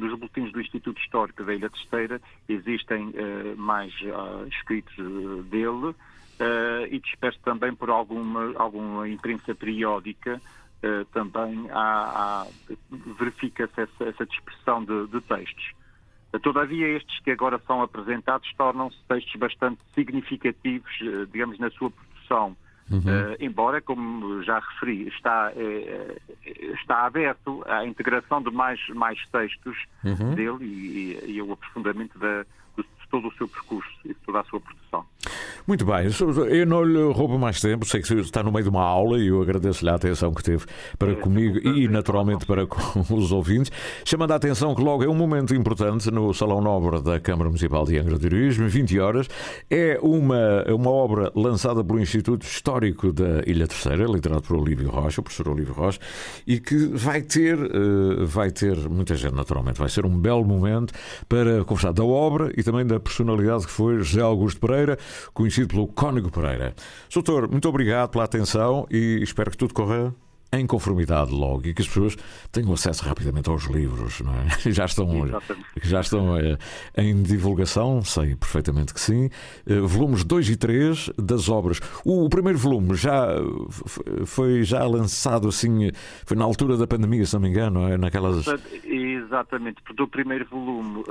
[0.00, 3.12] nos boletins do Instituto Histórico da Ilha Terceira existem
[3.56, 4.94] mais ah, escritos
[5.50, 5.94] dele
[6.38, 10.40] eh, e disperso também por alguma, alguma imprensa periódica.
[10.82, 12.46] eh, também há, há-
[13.18, 15.72] verifica-se essa, essa dispersão de, de textos.
[16.32, 20.90] Eh, Todavia, estes que agora são apresentados tornam-se textos bastante significativos,
[21.32, 22.56] digamos, na sua produção.
[22.90, 23.02] Uhum.
[23.06, 26.16] Eh, embora, como já referi, está, eh,
[26.74, 30.34] está aberto à integração de mais, mais textos Uhum.
[30.34, 32.44] dele e, e, e o aprofundamento da,
[33.10, 35.04] todo o seu percurso e toda a sua produção.
[35.66, 36.06] Muito bem,
[36.56, 39.26] eu não lhe roubo mais tempo, sei que está no meio de uma aula e
[39.26, 40.64] eu agradeço-lhe a atenção que teve
[40.96, 43.72] para comigo e naturalmente para com os ouvintes,
[44.04, 47.84] chamando a atenção que logo é um momento importante no Salão Nobre da Câmara Municipal
[47.84, 49.28] de Angra do Heroísmo, 20 horas,
[49.68, 55.20] é uma, uma obra lançada pelo Instituto Histórico da Ilha Terceira, literado por Olívio Rocha,
[55.20, 55.98] o professor Olívio Rocha,
[56.46, 60.94] e que vai ter, eh, vai ter muita gente naturalmente, vai ser um belo momento
[61.28, 64.98] para conversar da obra e também da personalidade que foi José Augusto Pereira,
[65.32, 66.74] conhecido pelo Cónigo Pereira.
[67.12, 70.14] Doutor, muito obrigado pela atenção e espero que tudo corra
[70.52, 72.16] em conformidade logo e que as pessoas
[72.52, 74.46] tenham acesso rapidamente aos livros, não é?
[74.70, 75.06] Já estão,
[75.82, 76.56] já estão eh,
[76.96, 79.28] em divulgação, sei perfeitamente que sim.
[79.66, 81.80] Eh, volumes 2 e 3 das obras.
[82.04, 83.26] O, primeiro volume já
[84.24, 85.90] foi já lançado assim,
[86.24, 87.96] foi na altura da pandemia, se não me engano, não é?
[87.98, 88.46] naquelas.
[88.84, 91.04] Exatamente, porque o primeiro volume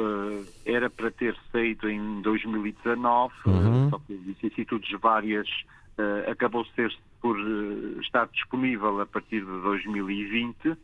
[0.65, 3.89] eh, era para ter saído em 2019, eh, Uhum.
[3.89, 5.47] só que vicissitudes várias
[5.97, 10.77] eh, acabou ser por eh, estar disponível a partir de 2020.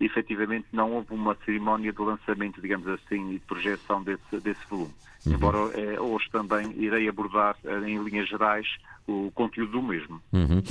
[0.00, 4.60] E, efetivamente não houve uma cerimónia de lançamento, digamos assim, e de projeção desse, desse
[4.68, 4.92] volume.
[5.26, 8.66] Embora eh, hoje também irei abordar em linhas gerais
[9.06, 10.20] o conteúdo do mesmo.
[10.32, 10.62] Uhum.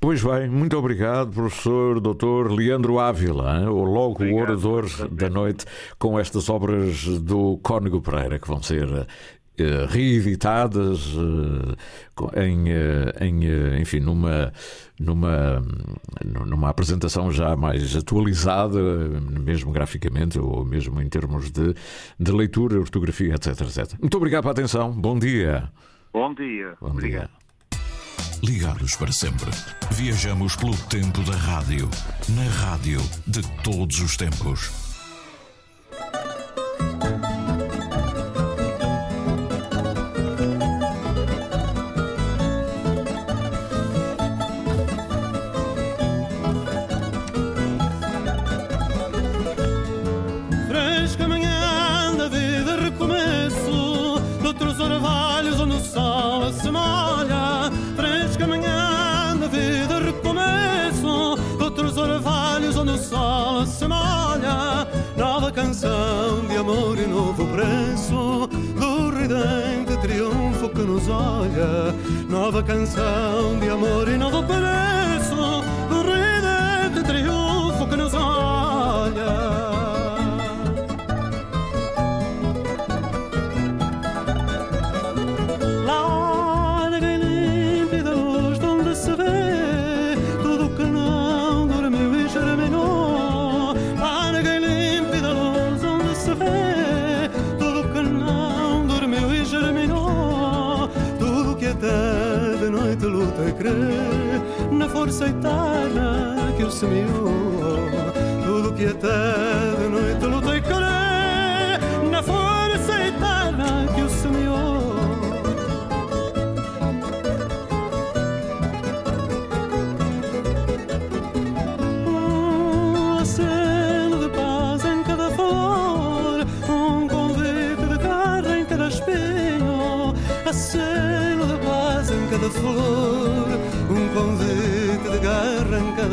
[0.00, 2.50] Pois bem, muito obrigado, professor Dr.
[2.50, 3.68] Leandro Ávila, hein?
[3.68, 5.66] o logo o orador da noite,
[5.98, 9.06] com estas obras do Cónigo Pereira que vão ser
[9.88, 14.52] reeditadas eh, em, eh, em, eh, enfim, numa,
[14.98, 15.62] numa,
[16.24, 21.74] numa apresentação já mais atualizada, eh, mesmo graficamente ou mesmo em termos de,
[22.18, 23.98] de leitura, ortografia, etc, etc.
[24.00, 25.70] Muito obrigado pela atenção, bom dia.
[26.12, 26.74] Bom dia.
[26.80, 27.28] Bom dia.
[28.42, 29.50] Ligados para sempre.
[29.92, 31.88] Viajamos pelo tempo da rádio.
[32.28, 34.93] Na rádio de todos os tempos.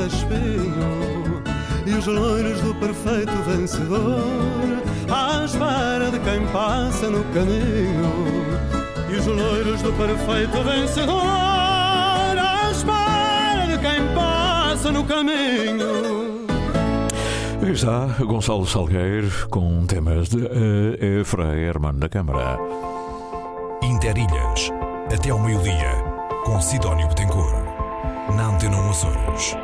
[0.01, 1.43] Cada espinho.
[1.85, 4.23] E os loiros do perfeito vencedor,
[5.09, 8.11] à espera de quem passa no caminho.
[9.09, 11.23] E os loiros do perfeito vencedor,
[12.37, 16.41] à espera de quem passa no caminho.
[17.61, 22.57] Aí está Gonçalo Salgueiro com temas de eh, Efra Hermano da Câmara.
[23.83, 24.71] Interilhas,
[25.13, 25.91] até ao meio-dia,
[26.43, 27.69] com Sidónio Betancourt.
[28.35, 29.55] Na Antena 1 Açores.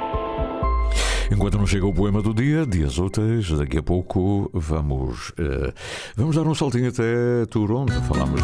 [1.31, 5.73] Enquanto não chega o poema do dia, dias úteis, daqui a pouco vamos, eh,
[6.15, 7.93] vamos dar um saltinho até Toronto.
[8.03, 8.41] Falámos,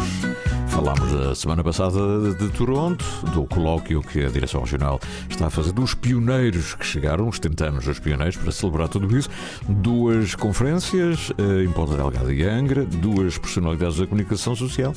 [0.74, 4.98] falámos da semana passada de, Toronto, do colóquio que a Direção Regional
[5.30, 9.16] está a fazer dos pioneiros que chegaram, os 70 anos dos pioneiros, para celebrar tudo
[9.16, 9.30] isso.
[9.68, 14.92] Duas conferências eh, em Ponta Delgada e Angra, duas personalidades da comunicação social.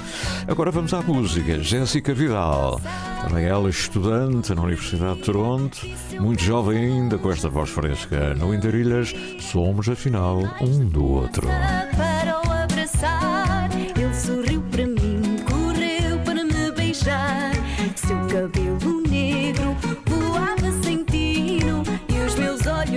[0.48, 1.62] Agora vamos à música.
[1.62, 2.82] Jéssica Vidal,
[3.28, 5.88] também ela estudante na Universidade de Toronto,
[6.20, 8.34] muito jovem ainda, com esta voz fresca.
[8.34, 11.48] No Interilhas, somos afinal um do outro.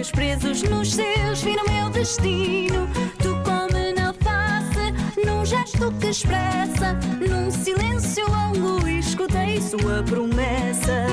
[0.00, 2.88] Meus olhos presos nos seus viram meu destino.
[3.22, 6.94] Tocou-me na face, num gesto que expressa.
[7.20, 11.04] Num silêncio longo, escutei sua promessa.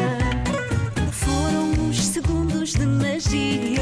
[1.12, 3.82] Foram os segundos de magia.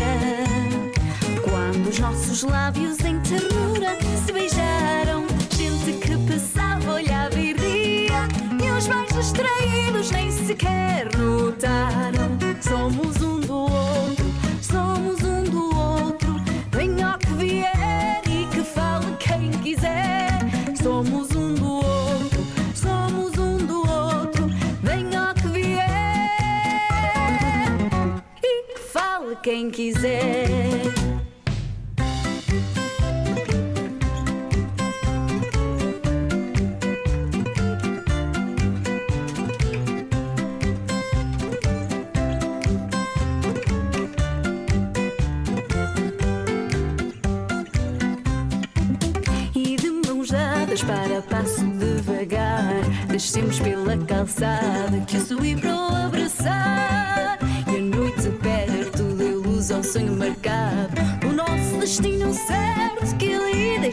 [1.43, 8.27] Quando os nossos lábios em ternura se beijaram, gente que passava, olhava e ria,
[8.63, 12.14] e os mais distraídos nem sequer notaram.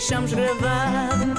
[0.03, 1.32] Deixamos gravado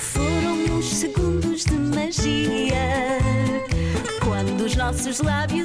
[0.00, 3.20] Foram uns segundos de magia
[4.24, 5.63] Quando os nossos lábios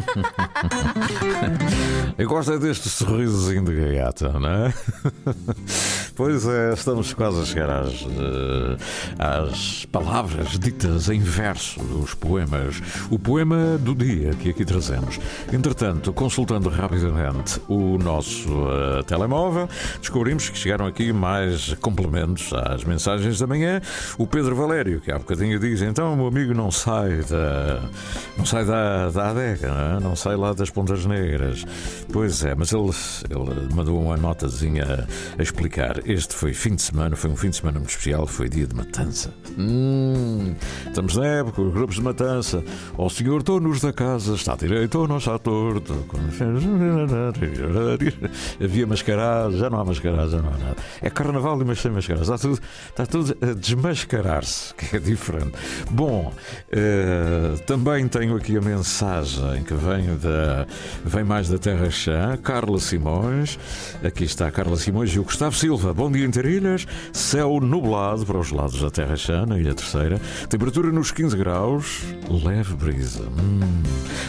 [2.18, 4.74] Eu gosto é deste sorrisozinho de gaiata, não é?
[6.20, 8.76] Pois é, estamos quase a chegar às, eh,
[9.18, 12.82] às palavras ditas em verso dos poemas.
[13.10, 15.18] O poema do dia que aqui trazemos.
[15.50, 19.66] Entretanto, consultando rapidamente o nosso eh, telemóvel,
[19.98, 23.80] descobrimos que chegaram aqui mais complementos às mensagens da manhã.
[24.18, 27.80] O Pedro Valério, que há bocadinho diz: então meu amigo não sai da,
[28.36, 30.00] não sai da, da adega, não, é?
[30.00, 31.64] não sai lá das Pontas Negras.
[32.12, 32.90] Pois é, mas ele,
[33.30, 35.08] ele mandou uma notazinha
[35.38, 36.09] a explicar.
[36.10, 38.74] Este foi fim de semana, foi um fim de semana muito especial, foi dia de
[38.74, 39.32] matança.
[39.56, 40.56] Hum,
[40.88, 42.64] estamos na época, os grupos de matança.
[42.98, 46.04] Ó senhor donos da casa, está direito ou não está torto?
[48.60, 50.76] Havia mascarado, já não há mascarado, já não há nada.
[51.00, 52.24] É carnaval, mas sem mascarado.
[52.24, 55.52] Está tudo, está tudo a desmascarar-se, que é diferente.
[55.92, 56.34] Bom,
[56.72, 60.66] eh, também tenho aqui a mensagem que vem, da,
[61.04, 63.56] vem mais da Terra Chã, Carla Simões.
[64.02, 65.89] Aqui está Carla Simões e o Gustavo Silva.
[65.92, 66.86] Bom dia, Interilhas.
[67.12, 70.20] Céu nublado para os lados da Terra Chã, na Ilha Terceira.
[70.48, 72.02] Temperatura nos 15 graus,
[72.44, 73.22] leve brisa.
[73.22, 73.82] Hum,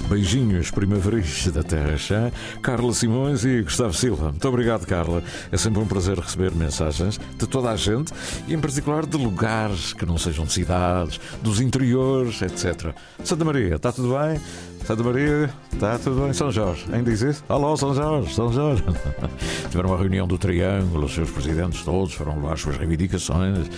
[0.09, 2.31] beijinhos primaveris da Terra Chã.
[2.61, 4.29] Carla Simões e Gustavo Silva.
[4.29, 5.23] Muito obrigado, Carla.
[5.51, 8.11] É sempre um prazer receber mensagens de toda a gente
[8.47, 12.93] e, em particular, de lugares que não sejam cidades, dos interiores, etc.
[13.23, 14.39] Santa Maria, está tudo bem?
[14.85, 16.33] Santa Maria, está tudo bem?
[16.33, 17.43] São Jorge, ainda isso?
[17.47, 18.83] Alô, São Jorge, São Jorge.
[19.69, 23.69] Tiveram uma reunião do Triângulo, os seus presidentes todos foram levar as suas reivindicações.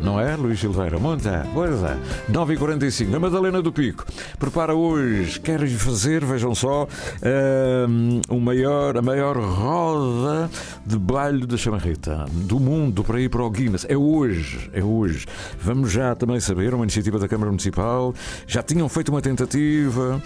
[0.00, 0.98] Não é, Luís Silveira?
[0.98, 1.96] Muita, pois é.
[2.30, 4.06] 9h45, a Madalena do Pico
[4.38, 6.86] prepara hoje, querem fazer, vejam só,
[7.88, 10.48] hum, o maior, a maior roda
[10.86, 13.86] de baile da chamarrita do mundo para ir para o Guinness.
[13.88, 15.26] É hoje, é hoje.
[15.60, 18.14] Vamos já também saber, uma iniciativa da Câmara Municipal,
[18.46, 20.22] já tinham feito uma tentativa,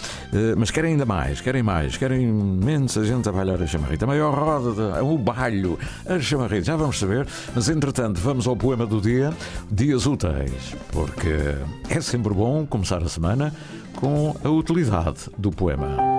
[0.57, 4.05] mas querem ainda mais, querem mais, querem imensa gente a bailar a chamarrita.
[4.05, 7.27] A maior roda, de, o bailho, a chamarrita, já vamos saber.
[7.55, 9.33] Mas entretanto, vamos ao poema do dia,
[9.71, 11.55] Dias Úteis, porque
[11.89, 13.55] é sempre bom começar a semana
[13.97, 16.15] com a utilidade do poema.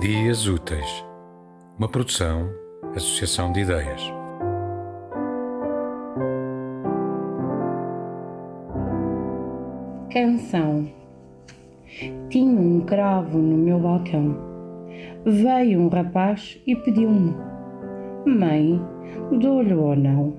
[0.00, 1.04] Dias Úteis,
[1.78, 2.48] uma produção,
[2.94, 4.00] associação de ideias.
[10.12, 10.88] Canção
[12.28, 14.36] Tinha um cravo no meu balcão.
[15.24, 17.34] Veio um rapaz e pediu-me:
[18.24, 18.80] Mãe,
[19.40, 20.34] dou-lhe ou não?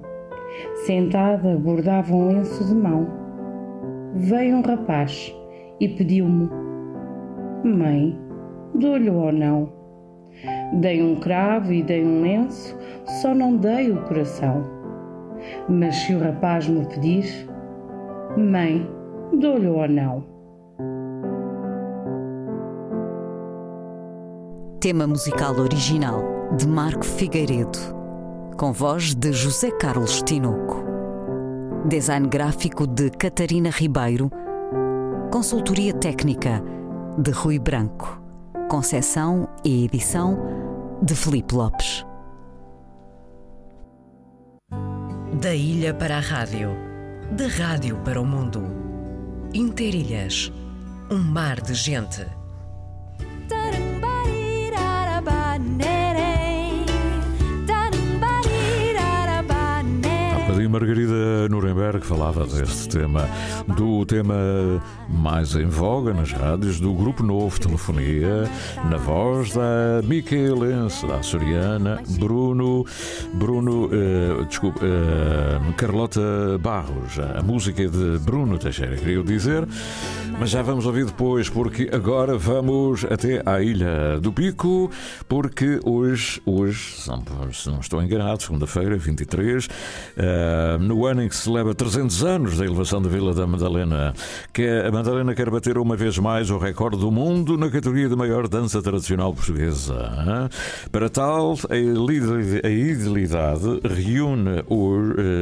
[0.85, 3.07] Sentada, bordava um lenço de mão.
[4.13, 5.35] Veio um rapaz
[5.81, 6.49] e pediu-me:
[7.65, 8.17] Mãe,
[8.73, 9.74] dou-lhe ou não?
[10.73, 12.77] Dei um cravo e dei um lenço,
[13.21, 14.63] só não dei o coração.
[15.69, 17.47] Mas se o rapaz me pedir,
[18.37, 18.89] Mãe,
[19.39, 20.25] dou-lhe ou não?
[24.81, 26.21] Tema musical original
[26.57, 27.79] de Marco Figueiredo,
[28.57, 30.83] com voz de José Carlos Tinoco.
[31.87, 34.29] Design gráfico de Catarina Ribeiro.
[35.31, 36.61] Consultoria técnica
[37.17, 38.24] de Rui Branco.
[38.69, 40.39] Concessão e edição
[41.03, 42.03] de Felipe Lopes.
[45.39, 46.71] Da ilha para a rádio,
[47.31, 48.63] da rádio para o mundo.
[49.53, 50.51] Interilhas,
[51.11, 52.25] um mar de gente.
[60.75, 63.29] Margarida Nuremberg falava deste tema,
[63.77, 64.35] do tema
[65.07, 68.43] mais em voga nas rádios, do Grupo Novo Telefonia,
[68.89, 72.85] na voz da Micaelense, da açoriana, Bruno,
[73.35, 79.65] Bruno, eh, desculpa, eh, Carlota Barros, a música de Bruno Teixeira, queria dizer,
[80.37, 84.91] mas já vamos ouvir depois, porque agora vamos até à Ilha do Pico,
[85.29, 86.95] porque hoje, hoje,
[87.53, 89.69] se não estou enganado, segunda-feira, 23,
[90.73, 94.13] eh, no ano em que se celebra 300 anos da elevação da Vila da Madalena,
[94.53, 98.15] que a Madalena quer bater uma vez mais o recorde do mundo na categoria de
[98.15, 99.93] maior dança tradicional portuguesa.
[99.93, 100.49] hein?
[100.91, 104.63] Para tal, a ilid- a idilidade reúne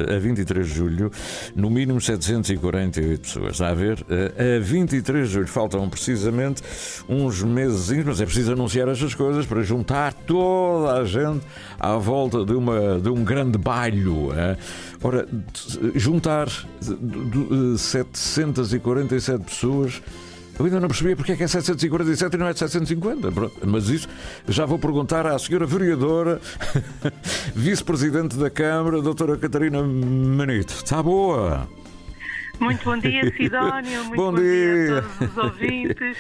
[0.10, 1.12] eh, a 23 de julho,
[1.56, 3.52] no mínimo 748 pessoas.
[3.54, 4.06] Está a ver?
[4.10, 6.62] A 23 de julho faltam precisamente
[7.08, 11.46] uns meses, mas é preciso anunciar estas coisas para juntar toda a gente
[11.80, 14.30] à volta de, uma, de um grande bailho.
[14.32, 14.58] hein?
[15.14, 15.28] Ora,
[15.96, 16.48] juntar
[16.82, 20.02] de- de- 747 pessoas.
[20.58, 23.32] Eu ainda não percebia porque é que é 747 e não é 750.
[23.32, 24.08] Pronto, Mas isso
[24.48, 26.40] já vou perguntar à senhora vereadora,
[27.56, 30.74] vice-presidente da Câmara, doutora Catarina Manito.
[30.74, 31.68] Está boa?
[32.60, 34.04] Muito bom dia, Sidónio.
[34.06, 34.86] Muito Bom bom, dia.
[34.86, 34.98] dia.
[35.00, 36.18] a todos os ouvintes.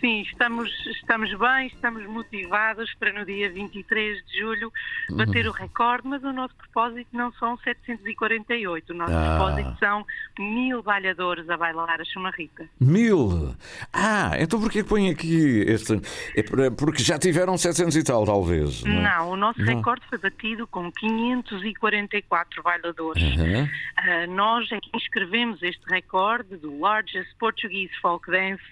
[0.00, 4.72] Sim, estamos, estamos bem, estamos motivados para no dia 23 de julho
[5.10, 5.50] bater Uhum.
[5.52, 9.36] o recorde, mas o nosso propósito não são 748, o nosso Ah.
[9.36, 10.06] propósito são
[10.38, 12.66] mil balhadores a bailar a chamarrita.
[12.80, 13.54] Mil!
[13.92, 16.00] Ah, então porquê que põe aqui este.
[16.34, 18.82] É por- porque já tiveram 700 e tal, talvez.
[18.84, 19.02] Não, é?
[19.02, 19.66] Não, o nosso Não.
[19.76, 23.22] recorde foi batido com 544 bailadores.
[23.22, 23.68] Aham.
[23.98, 28.62] Ah, nós é que inscrevemos este recorde do Largest Portuguese Folk Dance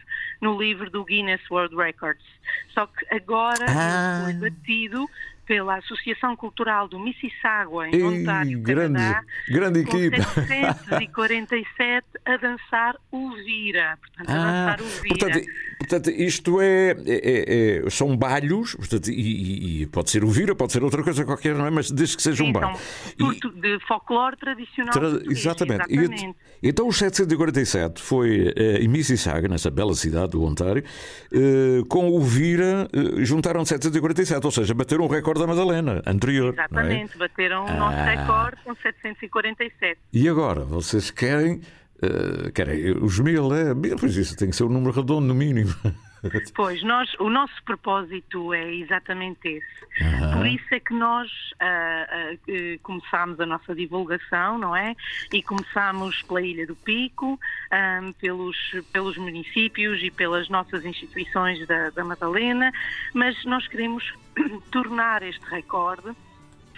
[0.41, 2.25] no livro do Guinness World Records.
[2.73, 4.29] Só que agora Ah.
[4.31, 5.09] ele foi batido
[5.49, 10.23] pela Associação Cultural do Mississauga, em Ei, Ontário, grande, Canadá, grande com equipe.
[10.47, 13.99] 747 a dançar o Vira.
[14.01, 15.17] Portanto, a Ah, dançar o Vira.
[15.19, 15.47] portanto,
[15.79, 20.55] portanto, isto é, é- é- são balhos, portanto, e, e- e pode ser o vira,
[20.55, 21.71] pode ser outra coisa qualquer, não é?
[21.71, 22.77] Mas desde que seja um Sim, balho.
[23.19, 25.85] são portu- de folclore tradicional Tra- exatamente.
[25.89, 26.25] E exatamente.
[26.27, 30.85] ent- então os 747 foi eh, em Mississauga, nessa bela cidade do Ontário,
[31.33, 36.51] eh, com o Vira eh, juntaram 747, ou seja, bateram o recorde da Madalena anterior.
[36.51, 36.53] é?
[36.53, 38.05] Exatamente, bateram o nosso Ah.
[38.05, 39.99] recorde com 747.
[40.13, 41.61] E agora, vocês querem,
[42.03, 43.75] eh, querem os mil, é?
[43.75, 45.75] Mil, pois isso tem que ser um número redondo no mínimo.
[46.55, 50.03] Pois, nós, o nosso propósito é exatamente esse.
[50.03, 50.39] Aham.
[50.39, 54.95] Por isso é que nós ah, eh, começámos a nossa divulgação, não é?
[55.33, 57.39] E começámos pela Ilha do Pico,
[57.71, 58.57] ah, pelos,
[58.93, 62.73] pelos municípios e pelas nossas instituições da, da Madalena,
[63.15, 64.15] mas nós queremos
[64.71, 66.15] tornar este recorde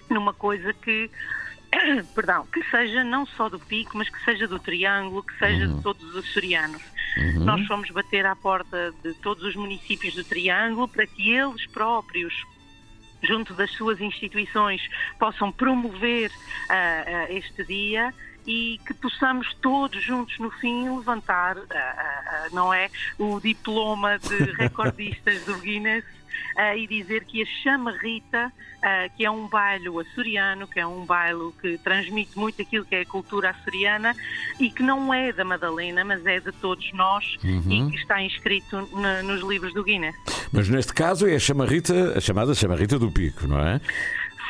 [0.08, 1.10] numa coisa que
[2.14, 5.82] perdão, que seja não só do Pico, mas que seja do Triângulo, que seja de
[5.82, 6.82] todos os açorianos.
[7.16, 7.44] Uhum.
[7.44, 12.34] Nós fomos bater à porta de todos os municípios do Triângulo para que eles próprios
[13.22, 14.80] junto das suas instituições
[15.18, 16.30] possam promover
[16.68, 18.14] ah, ah, este dia
[18.46, 25.44] e que possamos todos juntos no fim levantar ah, não é o diploma de recordistas
[25.44, 26.04] do Guinness
[26.56, 28.52] ah, e dizer que a chamarrita
[28.82, 32.94] ah, que é um baile açoriano que é um baile que transmite muito aquilo que
[32.94, 34.14] é a cultura açoriana
[34.58, 37.86] e que não é da Madalena mas é de todos nós Uhum.
[37.86, 38.76] e que está inscrito
[39.24, 40.14] nos livros do Guinness
[40.52, 43.80] Mas neste caso é a chamarrita, a chamada chamarrita do pico, não é?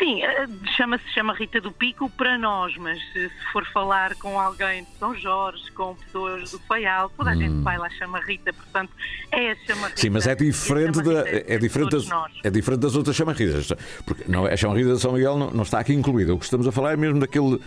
[0.01, 0.49] Sim, eh,
[0.79, 5.15] chama-se Chama Rita do Pico para nós, mas se for falar com alguém de São
[5.15, 7.63] Jorge, com pessoas do Faial, toda a gente Hum.
[7.63, 8.91] vai lá Chama Rita, portanto
[9.31, 10.01] é a Chama Rita.
[10.01, 12.33] Sim, mas é diferente, da, é, diferente das, nós.
[12.43, 13.69] é diferente das outras chamarridas.
[14.07, 16.33] Porque não, é- a chamarrita de São Miguel não, não está aqui incluída.
[16.35, 17.61] O que estamos a falar é mesmo daquele.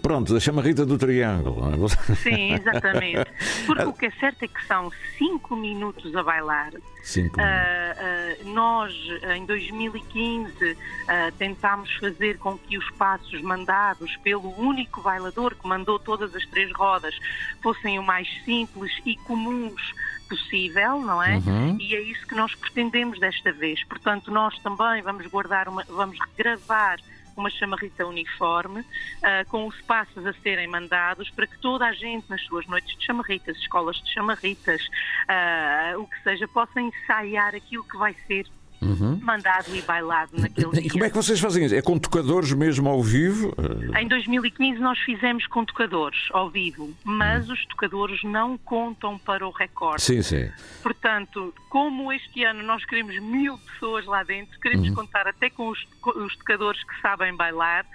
[0.00, 1.72] Pronto, da chamarrita do Triângulo.
[1.72, 2.14] é?
[2.16, 3.30] Sim, exatamente.
[3.66, 6.72] Porque o que é certo é que são cinco minutos a bailar.
[7.02, 8.92] Cinco Ah, ah, nós,
[9.34, 10.76] em 2015,
[11.08, 16.46] ah, tentámos fazer com que os passos mandados pelo único bailador que mandou todas as
[16.46, 17.14] três rodas
[17.62, 19.92] fossem o mais simples e comuns
[20.28, 21.36] possível, não é?
[21.36, 21.76] Uhum.
[21.78, 23.84] E é isso que nós pretendemos desta vez.
[23.84, 26.98] Portanto, nós também vamos guardar uma, vamos gravar
[27.36, 28.84] uma chamarrita uniforme,
[29.22, 32.96] ah, com os passos a serem mandados para que toda a gente nas suas noites
[32.96, 34.82] de chamarritas, escolas de chamarritas,
[35.28, 38.44] ah, o que seja, possa ensaiar aquilo que vai ser
[38.82, 39.18] Uhum.
[39.22, 40.90] mandado e bailado naquele E dia.
[40.90, 41.74] como é que vocês fazem isso?
[41.74, 43.54] É com tocadores mesmo ao vivo?
[43.98, 49.50] Em 2015 nós fizemos com tocadores ao vivo, mas os tocadores não contam para o
[49.50, 50.02] recorde.
[50.02, 50.50] Sim, sim.
[50.82, 54.94] Portanto, como este ano nós queremos mil pessoas lá dentro, queremos Uhum.
[54.94, 57.86] contar até com os, com os tocadores que sabem bailar.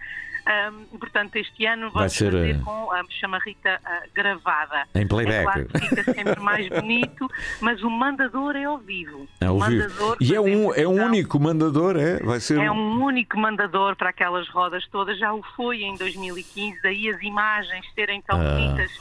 [0.50, 4.88] Ahm, portanto, este ano Vai vamos ser, fazer eh, com a chamarrita ah, gravada.
[4.96, 5.40] Em playback.
[5.40, 7.28] É claro fica sempre mais bonito,
[7.60, 9.28] mas o mandador é ao vivo.
[9.42, 10.16] É ao vivo.
[10.22, 12.20] E é um, é um único mandador, é?
[12.20, 12.60] Vai ser.
[12.60, 17.22] é um único mandador para aquelas rodas todas, já o foi em 2015, daí as
[17.22, 18.44] imagens serem tão Ah.
[18.54, 18.92] bonitas,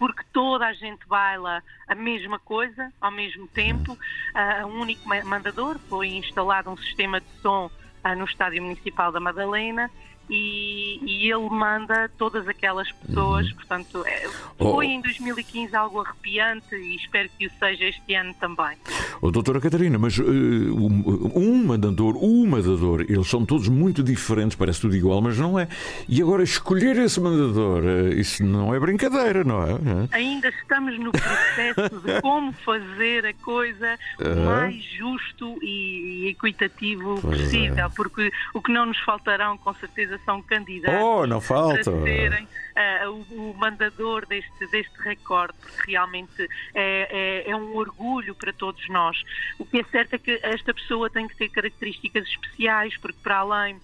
[0.00, 3.96] porque toda a gente baila a mesma coisa ao mesmo tempo.
[4.34, 7.70] Ah, um único ma- mandador, foi instalado um sistema de som
[8.02, 9.88] ah, no Estádio Municipal da Madalena.
[10.28, 14.72] E, e ele manda todas aquelas pessoas, portanto, é- Oh.
[14.72, 18.76] foi em 2015 algo arrepiante e espero que o seja este ano também.
[19.20, 24.56] Oh, doutora Catarina, mas eh, um, um mandador, o mandador, eles são todos muito diferentes,
[24.56, 25.68] parece tudo igual, mas não é.
[26.08, 29.68] E agora escolher esse mandador, eh, isso não é brincadeira, não é?
[30.12, 34.44] Ainda estamos no processo de como fazer a coisa Ah.
[34.44, 37.44] mais justo e equitativo Pois é.
[37.44, 41.82] possível, porque o que não nos faltarão, com certeza, são candidatos Oh, não falta.
[41.90, 47.74] para serem ah, o, o mandador deste, deste recorde, porque realmente é, é- é um
[47.76, 49.16] orgulho para todos nós.
[49.58, 53.38] O que é certo é que esta pessoa tem que ter características especiais, porque para
[53.38, 53.80] além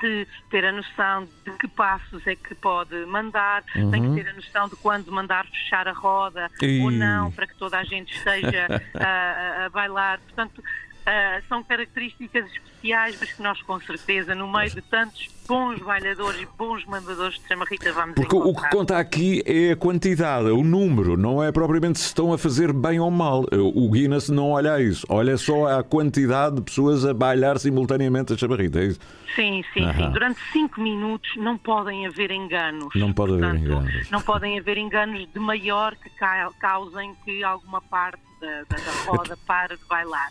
[0.00, 4.14] de ter a noção de que passos é que pode mandar, tem Uhum.
[4.16, 6.80] que ter a noção de quando mandar fechar a roda Ih.
[6.82, 9.04] ou não, para que toda a gente esteja a,
[9.62, 10.18] a- a bailar.
[10.20, 10.62] Portanto,
[11.06, 16.40] ah, são características especiais, mas que nós, com certeza, no meio de tantos bons bailadores
[16.40, 18.70] e bons mandadores de chamarrita, vamos Porque o que encontrar.
[18.70, 23.00] conta aqui é a quantidade, o número, não é propriamente se estão a fazer bem
[23.00, 23.44] ou mal.
[23.52, 28.36] O Guinness não olha isso, olha só a quantidade de pessoas a bailar simultaneamente a
[28.38, 28.80] chamarrita.
[28.80, 29.00] É isso?
[29.34, 29.92] Sim, sim, Aham.
[30.06, 30.10] sim.
[30.12, 32.94] Durante cinco minutos não podem haver enganos.
[32.94, 34.10] Não pode haver Portanto, enganos.
[34.10, 38.92] Não podem haver enganos de maior que ca- causem que alguma parte da, da- da
[39.06, 40.28] roda pare de bailar.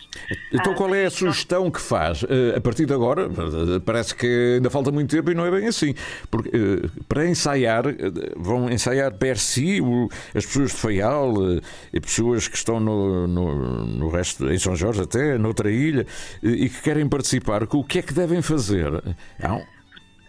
[0.54, 2.24] Então Ah, qual é a sugestão que faz?
[2.30, 3.30] Eh, a partir de agora,
[3.86, 5.96] parece que ainda falta muito tempo e não é bem assim.
[6.30, 7.94] Porque eh, para ensaiar, eh,
[8.36, 9.80] vão ensaiar per si
[10.36, 11.34] as pessoas de Faial
[11.94, 16.06] e pessoas que estão no, no, no resto, em São Jorge até, noutra ilha,
[16.44, 17.64] e que querem participar.
[17.64, 18.92] O que é que devem fazer?
[18.94, 19.81] Um-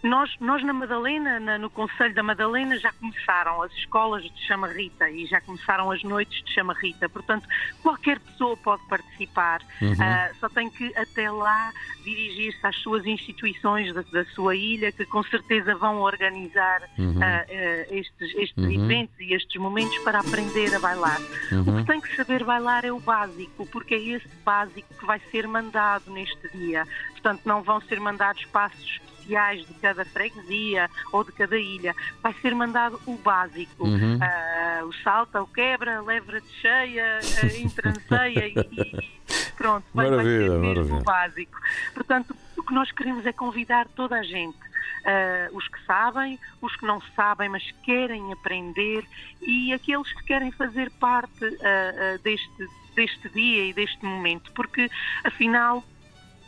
[0.03, 5.09] Nós, nós na Madalena, na- no Conselho da Madalena, já começaram as escolas de chamarrita
[5.09, 7.07] e já começaram as noites de chamarrita.
[7.07, 7.47] Portanto,
[7.81, 9.61] qualquer pessoa pode participar.
[9.81, 9.95] Uhum.
[10.01, 11.71] Ah, só tem que até lá
[12.03, 17.19] dirigir-se às suas instituições da, da sua ilha, que com certeza vão organizar Uhum.
[17.23, 18.71] ah, ah, estes, estes Uhum.
[18.83, 21.21] eventos e estes momentos para aprender a bailar.
[21.49, 21.77] O Uhum.
[21.77, 25.47] que tem que saber bailar é o básico, porque é esse básico que vai ser
[25.47, 26.85] mandado neste dia.
[27.11, 31.95] Portanto, não vão ser mandados passos especiais de cada freguesia ou de cada ilha.
[32.21, 33.85] Vai ser mandado o básico.
[33.87, 34.19] Uhum.
[34.21, 39.85] Ah, o salta, o quebra, levra de cheia, a entranceia e, e pronto.
[39.93, 40.95] Vai, vai Maravilha, ser mesmo maravilha.
[40.95, 41.59] o básico.
[41.93, 44.57] Portanto, o que nós queremos é convidar toda a gente.
[45.05, 49.03] ah, os que sabem, os que não sabem, mas querem aprender
[49.41, 54.89] e aqueles que querem fazer parte ah, deste, deste dia e deste momento, porque
[55.23, 55.83] afinal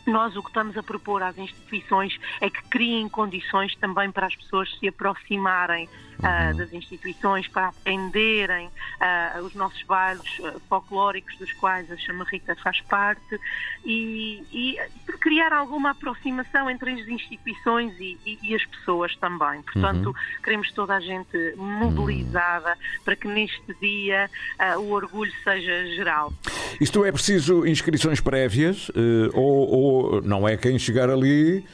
[0.06, 4.36] nós o que estamos a propor às instituições é que criem condições também para as
[4.36, 5.88] pessoas se aproximarem
[6.24, 12.55] ah, das instituições, para aprenderem ah, os nossos bailes ah, folclóricos, dos quais a Chamarrita
[12.57, 13.39] faz parte,
[13.86, 19.61] e, e por criar alguma aproximação entre as instituições e, e- e as pessoas também.
[19.61, 20.13] Portanto, Uhum.
[20.43, 24.30] queremos toda a gente mobilizada para que neste dia
[24.78, 26.34] o orgulho seja geral.
[26.80, 29.70] Isto é preciso inscrições prévias eh, ou,
[30.16, 31.66] ou não é quem chegar ali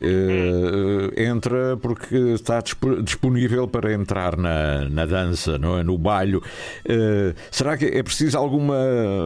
[0.00, 5.82] eh, entra porque está dispo- disponível para entrar na, na dança, não é?
[5.82, 6.42] no bailho.
[6.84, 8.76] Eh, será que é preciso alguma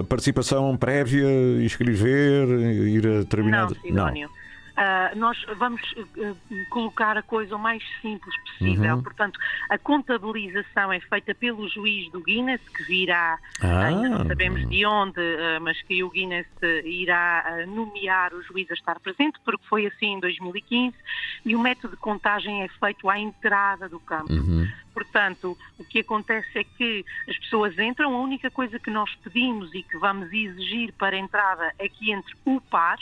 [0.09, 1.27] participação prévia,
[1.63, 2.49] inscrever,
[2.89, 3.77] ir a determinado?
[3.85, 4.31] Não, Sidónio.
[4.77, 5.83] Ah, nós vamos
[6.17, 6.35] eh,
[6.71, 8.97] colocar a coisa o mais simples possível.
[8.97, 9.03] Uhum.
[9.03, 13.87] Portanto, a contabilização é feita pelo juiz do Guinness, que virá, Ah.
[13.87, 18.43] ainda não sabemos de onde, ah, mas que o Guinness eh, irá ah, nomear o
[18.43, 20.97] juiz a estar presente, porque foi assim em 2015,
[21.45, 24.33] e o método de contagem é feito à entrada do campo.
[24.33, 24.67] Uhum.
[24.95, 29.73] Portanto, o que acontece é que as pessoas entram, a única coisa que nós pedimos
[29.75, 32.99] e que vamos exigir para a entrada é que entre o par,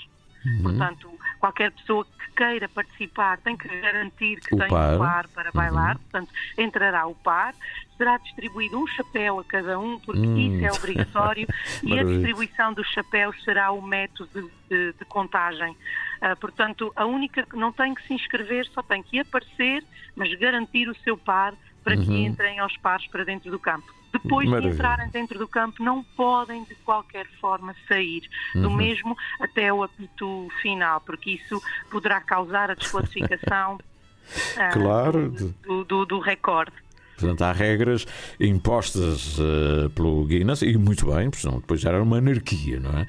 [0.46, 0.62] Uhum.
[0.62, 1.10] portanto,
[1.40, 4.94] qualquer pessoa que queira participar tem que garantir que O tem par.
[4.94, 7.54] um par para bailar, portanto, entrará o par,
[7.96, 10.56] será distribuído um chapéu a cada um, porque Hum.
[10.56, 11.48] isso é obrigatório,
[11.82, 15.74] e a distribuição dos chapéus será o método de, de- de contagem.
[16.20, 19.82] Ah, portanto, a única que não tem que se inscrever, só tem que aparecer,
[20.14, 22.26] mas garantir o seu par para que Uhum.
[22.26, 23.90] entrem aos pares para dentro do campo.
[24.12, 24.70] Depois Maravilha.
[24.72, 28.22] de entrarem dentro do campo, não podem de qualquer forma sair
[28.54, 28.76] do Uhum.
[28.76, 33.78] mesmo até o apito final, porque isso poderá causar a desclassificação
[34.58, 35.30] ah, Claro.
[35.62, 36.72] do, do, do recorde.
[37.20, 38.06] Portanto, há regras
[38.38, 42.90] impostas eh, pelo Guinness e muito bem, porque senão depois já era uma anarquia, não
[42.90, 43.06] é?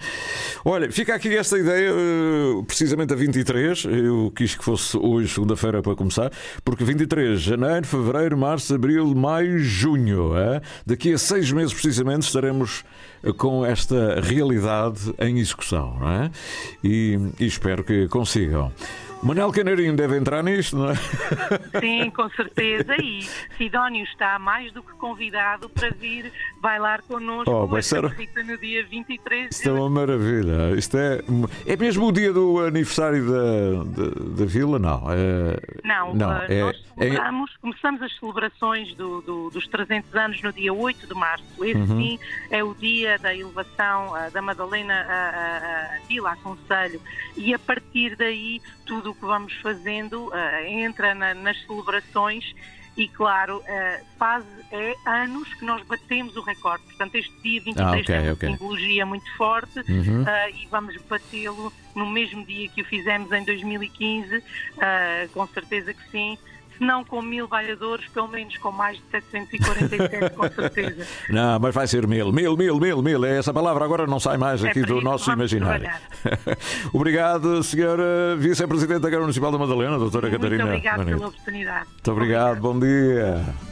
[0.63, 3.85] Olha, fica aqui esta ideia, eh, precisamente a 23.
[3.85, 6.31] Eu quis que fosse hoje, segunda-feira, para começar,
[6.63, 10.37] porque 23 de janeiro, fevereiro, março, abril, maio, junho.
[10.37, 10.61] é?
[10.85, 12.83] Daqui a seis meses, precisamente, estaremos
[13.23, 16.31] eh, com esta realidade em execução, não é?
[16.83, 18.71] E, e espero que consigam.
[19.23, 20.95] Manel Canarinho deve entrar nisto, não é?
[21.79, 22.95] Sim, com certeza.
[23.01, 23.21] E
[23.57, 28.83] Sidónio está mais do que convidado para vir bailar connosco Oh, vai ser- no dia
[28.85, 30.71] 23 de Isto é uma maravilha.
[30.75, 31.21] Isto é,
[31.67, 34.09] é mesmo o dia do aniversário da, da,
[34.39, 34.79] da vila?
[34.79, 35.03] Não.
[35.11, 40.15] É, Não, não uh, é, nós é- celebramos, começamos as celebrações do- do- dos 300
[40.15, 41.43] anos no dia 8 de março.
[41.63, 41.87] Esse Uhum.
[42.01, 42.19] sim
[42.49, 46.99] é o dia da elevação uh, da Madalena a, a, a Vila, a Conselho.
[47.37, 48.59] E a partir daí,
[48.91, 52.53] tudo o que vamos fazendo uh, entra na- nas celebrações.
[52.97, 56.83] E claro, uh, faz é anos que nós batemos o recorde.
[56.83, 58.03] Portanto, este dia 23 Ah, ok,
[58.35, 60.23] tem uma simbologia muito forte Uhum.
[60.23, 64.43] uh, e vamos batê-lo no mesmo dia que o fizemos em 2015, uh,
[65.33, 66.37] com certeza que sim.
[66.81, 71.07] Se não com mil bailadores, pelo menos com mais de 747, com certeza.
[71.29, 73.23] Não, mas vai ser mil, mil, mil, mil, mil.
[73.23, 75.87] É essa palavra agora não sai mais É aqui por do nosso imaginário.
[76.91, 80.65] obrigado, senhora Vice-Presidente da Câmara Municipal da Madalena, doutora Muito Catarina.
[80.65, 81.17] obrigada Manito.
[81.17, 81.85] pela oportunidade.
[81.87, 83.70] Muito obrigado, bom dia.